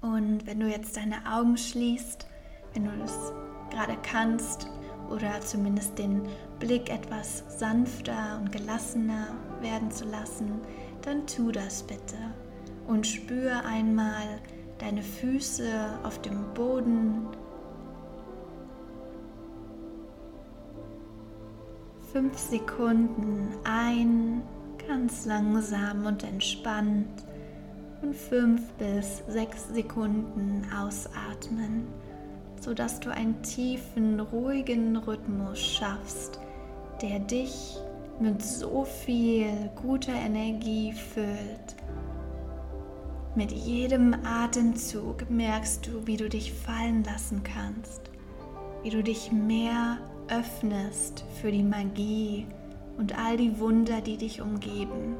Und 0.00 0.46
wenn 0.46 0.60
du 0.60 0.68
jetzt 0.68 0.96
deine 0.96 1.30
Augen 1.30 1.56
schließt, 1.56 2.26
wenn 2.74 2.84
du 2.84 2.90
das 2.98 3.32
gerade 3.70 3.96
kannst 4.02 4.68
oder 5.12 5.40
zumindest 5.40 5.98
den 5.98 6.22
Blick 6.58 6.90
etwas 6.90 7.44
sanfter 7.58 8.38
und 8.40 8.50
gelassener 8.50 9.28
werden 9.60 9.90
zu 9.90 10.04
lassen, 10.06 10.60
dann 11.02 11.26
tu 11.26 11.52
das 11.52 11.82
bitte. 11.82 12.16
Und 12.86 13.06
spür 13.06 13.64
einmal 13.64 14.40
deine 14.78 15.02
Füße 15.02 15.70
auf 16.02 16.20
dem 16.22 16.52
Boden. 16.54 17.26
Fünf 22.12 22.36
Sekunden 22.36 23.48
ein, 23.64 24.42
ganz 24.88 25.24
langsam 25.24 26.06
und 26.06 26.24
entspannt. 26.24 27.24
Und 28.02 28.16
fünf 28.16 28.60
bis 28.72 29.22
sechs 29.28 29.68
Sekunden 29.68 30.66
ausatmen 30.76 31.86
sodass 32.62 33.00
du 33.00 33.10
einen 33.10 33.42
tiefen, 33.42 34.20
ruhigen 34.20 34.96
Rhythmus 34.96 35.58
schaffst, 35.58 36.38
der 37.02 37.18
dich 37.18 37.76
mit 38.20 38.40
so 38.40 38.84
viel 38.84 39.70
guter 39.74 40.14
Energie 40.14 40.92
füllt. 40.92 41.76
Mit 43.34 43.50
jedem 43.50 44.14
Atemzug 44.24 45.28
merkst 45.28 45.86
du, 45.86 46.06
wie 46.06 46.16
du 46.16 46.28
dich 46.28 46.52
fallen 46.52 47.02
lassen 47.02 47.42
kannst, 47.42 48.02
wie 48.84 48.90
du 48.90 49.02
dich 49.02 49.32
mehr 49.32 49.98
öffnest 50.28 51.24
für 51.40 51.50
die 51.50 51.64
Magie 51.64 52.46
und 52.96 53.18
all 53.18 53.36
die 53.36 53.58
Wunder, 53.58 54.00
die 54.02 54.18
dich 54.18 54.40
umgeben. 54.40 55.16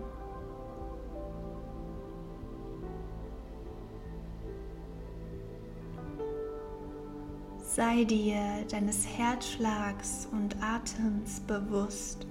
Sei 7.75 8.05
dir 8.05 8.67
deines 8.71 9.07
Herzschlags 9.17 10.29
und 10.31 10.55
Atems 10.63 11.41
bewusst. 11.41 12.27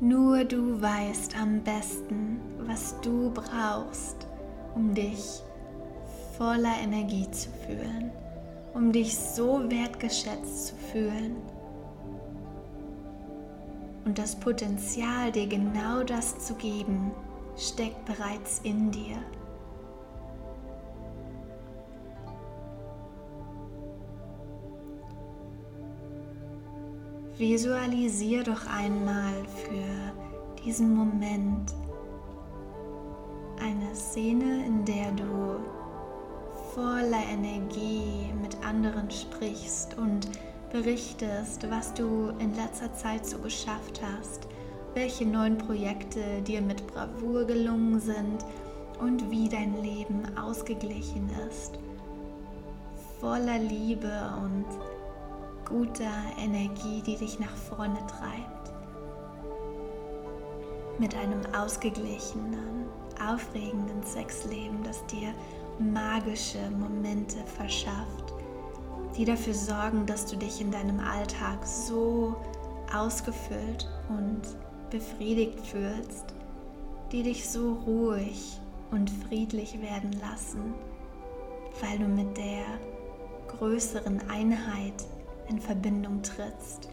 Nur 0.00 0.42
du 0.42 0.82
weißt 0.82 1.40
am 1.40 1.62
besten, 1.62 2.40
was 2.66 3.00
du 3.00 3.30
brauchst, 3.30 4.26
um 4.74 4.92
dich 4.92 5.40
voller 6.36 6.74
Energie 6.82 7.30
zu 7.30 7.48
fühlen, 7.64 8.10
um 8.74 8.90
dich 8.90 9.16
so 9.16 9.70
wertgeschätzt 9.70 10.66
zu 10.66 10.74
fühlen 10.74 11.36
und 14.04 14.18
das 14.18 14.38
Potenzial, 14.38 15.32
dir 15.32 15.46
genau 15.46 16.02
das 16.02 16.38
zu 16.38 16.54
geben, 16.54 17.12
steckt 17.56 18.04
bereits 18.06 18.60
in 18.62 18.90
dir. 18.90 19.16
Visualisier 27.36 28.42
doch 28.42 28.66
einmal 28.66 29.32
für 29.64 30.62
diesen 30.62 30.94
Moment, 30.94 31.74
eine 33.58 33.94
Szene, 33.94 34.66
in 34.66 34.84
der 34.84 35.10
du 35.12 35.60
voller 36.74 37.22
Energie 37.32 38.30
mit 38.42 38.62
anderen 38.64 39.10
sprichst 39.10 39.96
und 39.96 40.28
berichtest, 40.70 41.68
was 41.70 41.92
du 41.94 42.30
in 42.38 42.54
letzter 42.54 42.92
Zeit 42.94 43.26
so 43.26 43.38
geschafft 43.38 44.00
hast, 44.02 44.46
welche 44.94 45.26
neuen 45.26 45.58
Projekte 45.58 46.42
dir 46.42 46.60
mit 46.60 46.86
Bravour 46.86 47.44
gelungen 47.44 48.00
sind 48.00 48.44
und 49.00 49.30
wie 49.30 49.48
dein 49.48 49.82
Leben 49.82 50.22
ausgeglichen 50.36 51.28
ist. 51.48 51.78
Voller 53.20 53.58
Liebe 53.58 54.12
und 54.42 54.66
guter 55.68 56.10
Energie, 56.38 57.02
die 57.06 57.16
dich 57.16 57.38
nach 57.38 57.54
vorne 57.54 57.98
treibt. 58.06 58.72
Mit 60.98 61.14
einem 61.16 61.40
ausgeglichenen, 61.54 62.86
aufregenden 63.26 64.02
Sexleben, 64.04 64.82
das 64.82 65.04
dir 65.06 65.32
magische 65.78 66.70
Momente 66.78 67.38
verschafft, 67.56 68.19
die 69.16 69.24
dafür 69.24 69.54
sorgen, 69.54 70.06
dass 70.06 70.26
du 70.26 70.36
dich 70.36 70.60
in 70.60 70.70
deinem 70.70 71.00
Alltag 71.00 71.66
so 71.66 72.36
ausgefüllt 72.94 73.88
und 74.08 74.42
befriedigt 74.90 75.60
fühlst, 75.66 76.34
die 77.12 77.22
dich 77.22 77.48
so 77.48 77.74
ruhig 77.86 78.58
und 78.90 79.10
friedlich 79.28 79.80
werden 79.80 80.12
lassen, 80.20 80.74
weil 81.80 81.98
du 81.98 82.06
mit 82.06 82.36
der 82.36 82.64
größeren 83.48 84.28
Einheit 84.28 85.06
in 85.48 85.60
Verbindung 85.60 86.22
trittst. 86.22 86.88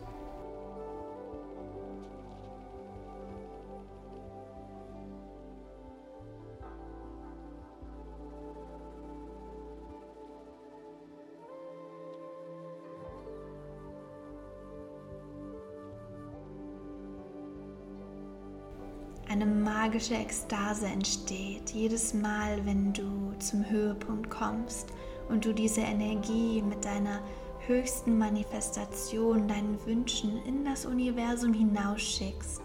Magische 19.88 20.16
Ekstase 20.16 20.86
entsteht 20.86 21.70
jedes 21.70 22.14
Mal, 22.14 22.66
wenn 22.66 22.92
du 22.92 23.32
zum 23.40 23.70
Höhepunkt 23.70 24.30
kommst 24.30 24.90
und 25.30 25.46
du 25.46 25.54
diese 25.54 25.80
Energie 25.80 26.62
mit 26.62 26.84
deiner 26.84 27.22
höchsten 27.68 28.18
Manifestation, 28.18 29.48
deinen 29.48 29.78
Wünschen 29.86 30.44
in 30.46 30.66
das 30.66 30.86
Universum 30.86 31.54
hinausschickst 31.54 32.64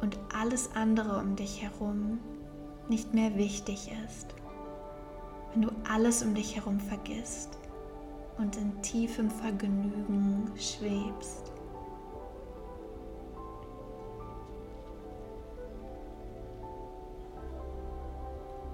und 0.00 0.18
alles 0.34 0.70
andere 0.74 1.18
um 1.18 1.36
dich 1.36 1.60
herum 1.60 2.20
nicht 2.88 3.12
mehr 3.12 3.36
wichtig 3.36 3.90
ist, 4.06 4.28
wenn 5.52 5.60
du 5.60 5.68
alles 5.92 6.22
um 6.22 6.34
dich 6.34 6.56
herum 6.56 6.80
vergisst 6.80 7.50
und 8.38 8.56
in 8.56 8.80
tiefem 8.80 9.30
Vergnügen 9.30 10.50
schwebst. 10.56 11.52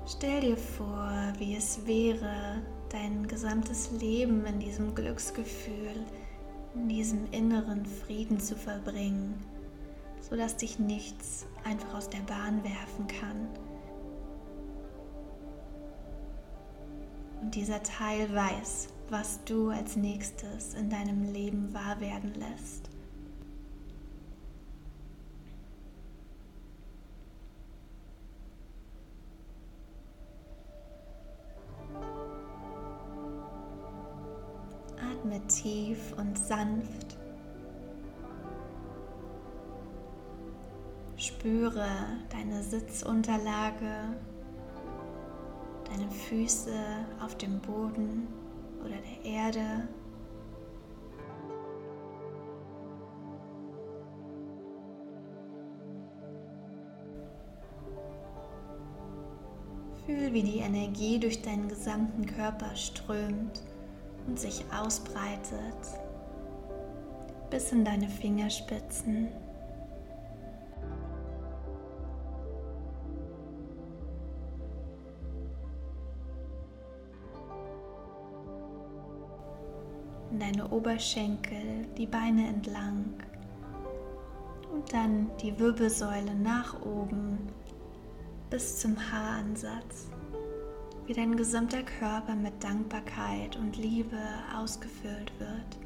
Stell 0.06 0.42
dir 0.42 0.56
vor, 0.58 1.32
wie 1.38 1.56
es 1.56 1.86
wäre, 1.86 2.60
dein 2.90 3.26
gesamtes 3.26 3.90
Leben 3.90 4.44
in 4.44 4.58
diesem 4.58 4.94
Glücksgefühl, 4.94 6.04
in 6.74 6.88
diesem 6.88 7.30
inneren 7.32 7.86
Frieden 7.86 8.38
zu 8.38 8.54
verbringen, 8.54 9.42
sodass 10.20 10.58
dich 10.58 10.78
nichts 10.78 11.46
einfach 11.64 11.94
aus 11.94 12.10
der 12.10 12.20
Bahn 12.20 12.62
werfen 12.62 13.06
kann. 13.06 13.48
Und 17.40 17.54
dieser 17.54 17.82
Teil 17.82 18.32
weiß, 18.34 18.88
was 19.08 19.42
du 19.44 19.70
als 19.70 19.96
nächstes 19.96 20.74
in 20.74 20.90
deinem 20.90 21.32
Leben 21.32 21.72
wahr 21.72 21.98
werden 22.00 22.34
lässt. 22.34 22.93
Tief 35.48 36.14
und 36.16 36.38
sanft. 36.38 37.18
Spüre 41.16 41.86
deine 42.30 42.62
Sitzunterlage, 42.62 44.16
deine 45.88 46.10
Füße 46.10 46.72
auf 47.24 47.36
dem 47.36 47.60
Boden 47.60 48.26
oder 48.84 48.96
der 48.96 49.32
Erde. 49.32 49.88
Fühl, 60.04 60.32
wie 60.34 60.42
die 60.42 60.58
Energie 60.58 61.18
durch 61.18 61.40
deinen 61.40 61.68
gesamten 61.68 62.26
Körper 62.26 62.74
strömt 62.76 63.62
und 64.26 64.38
sich 64.38 64.64
ausbreitet 64.72 65.76
bis 67.50 67.70
in 67.72 67.84
deine 67.84 68.08
Fingerspitzen. 68.08 69.28
In 80.32 80.40
deine 80.40 80.68
Oberschenkel, 80.68 81.86
die 81.96 82.06
Beine 82.06 82.48
entlang 82.48 83.04
und 84.72 84.92
dann 84.92 85.30
die 85.40 85.56
Wirbelsäule 85.60 86.34
nach 86.34 86.82
oben 86.82 87.38
bis 88.50 88.80
zum 88.80 88.96
Haaransatz 88.96 90.08
wie 91.06 91.12
dein 91.12 91.36
gesamter 91.36 91.82
Körper 91.82 92.34
mit 92.34 92.64
Dankbarkeit 92.64 93.56
und 93.56 93.76
Liebe 93.76 94.18
ausgefüllt 94.56 95.32
wird. 95.38 95.83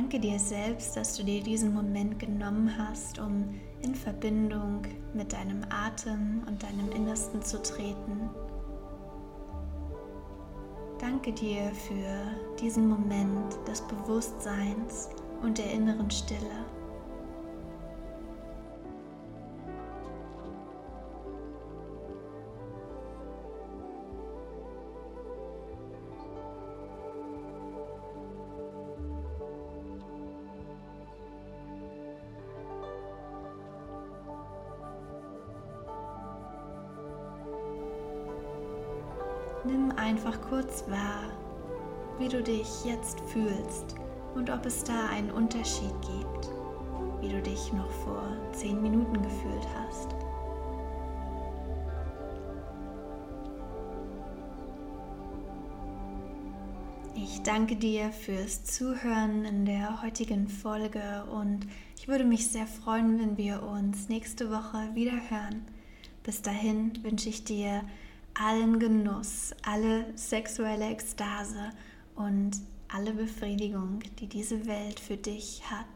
Danke 0.00 0.18
dir 0.18 0.38
selbst, 0.38 0.96
dass 0.96 1.18
du 1.18 1.24
dir 1.24 1.42
diesen 1.42 1.74
Moment 1.74 2.18
genommen 2.18 2.72
hast, 2.78 3.18
um 3.18 3.60
in 3.82 3.94
Verbindung 3.94 4.80
mit 5.12 5.30
deinem 5.34 5.60
Atem 5.68 6.42
und 6.48 6.62
deinem 6.62 6.90
Innersten 6.92 7.42
zu 7.42 7.62
treten. 7.62 8.30
Danke 10.98 11.32
dir 11.32 11.70
für 11.86 12.16
diesen 12.58 12.88
Moment 12.88 13.54
des 13.68 13.82
Bewusstseins 13.82 15.10
und 15.42 15.58
der 15.58 15.70
inneren 15.70 16.10
Stille. 16.10 16.64
Kurz 40.50 40.84
wahr, 40.88 41.30
wie 42.18 42.28
du 42.28 42.42
dich 42.42 42.84
jetzt 42.84 43.20
fühlst 43.32 43.94
und 44.34 44.50
ob 44.50 44.66
es 44.66 44.82
da 44.82 45.08
einen 45.10 45.30
Unterschied 45.30 45.94
gibt, 46.02 46.50
wie 47.20 47.28
du 47.28 47.40
dich 47.40 47.72
noch 47.72 47.90
vor 48.02 48.36
zehn 48.52 48.82
Minuten 48.82 49.22
gefühlt 49.22 49.66
hast. 49.76 50.08
Ich 57.14 57.42
danke 57.42 57.76
dir 57.76 58.10
fürs 58.10 58.64
Zuhören 58.64 59.44
in 59.44 59.64
der 59.66 60.02
heutigen 60.02 60.48
Folge 60.48 61.24
und 61.32 61.60
ich 61.96 62.08
würde 62.08 62.24
mich 62.24 62.48
sehr 62.48 62.66
freuen, 62.66 63.20
wenn 63.20 63.36
wir 63.36 63.62
uns 63.62 64.08
nächste 64.08 64.50
Woche 64.50 64.94
wieder 64.94 65.12
hören. 65.12 65.64
Bis 66.24 66.42
dahin 66.42 66.92
wünsche 67.04 67.28
ich 67.28 67.44
dir 67.44 67.82
allen 68.40 68.78
Genuss, 68.78 69.54
alle 69.62 70.06
sexuelle 70.16 70.90
Ekstase 70.90 71.70
und 72.14 72.52
alle 72.88 73.12
Befriedigung, 73.12 74.00
die 74.18 74.28
diese 74.28 74.66
Welt 74.66 74.98
für 74.98 75.16
dich 75.16 75.62
hat. 75.70 75.86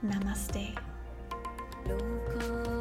Namaste. 0.00 0.68
Loka, 1.86 2.72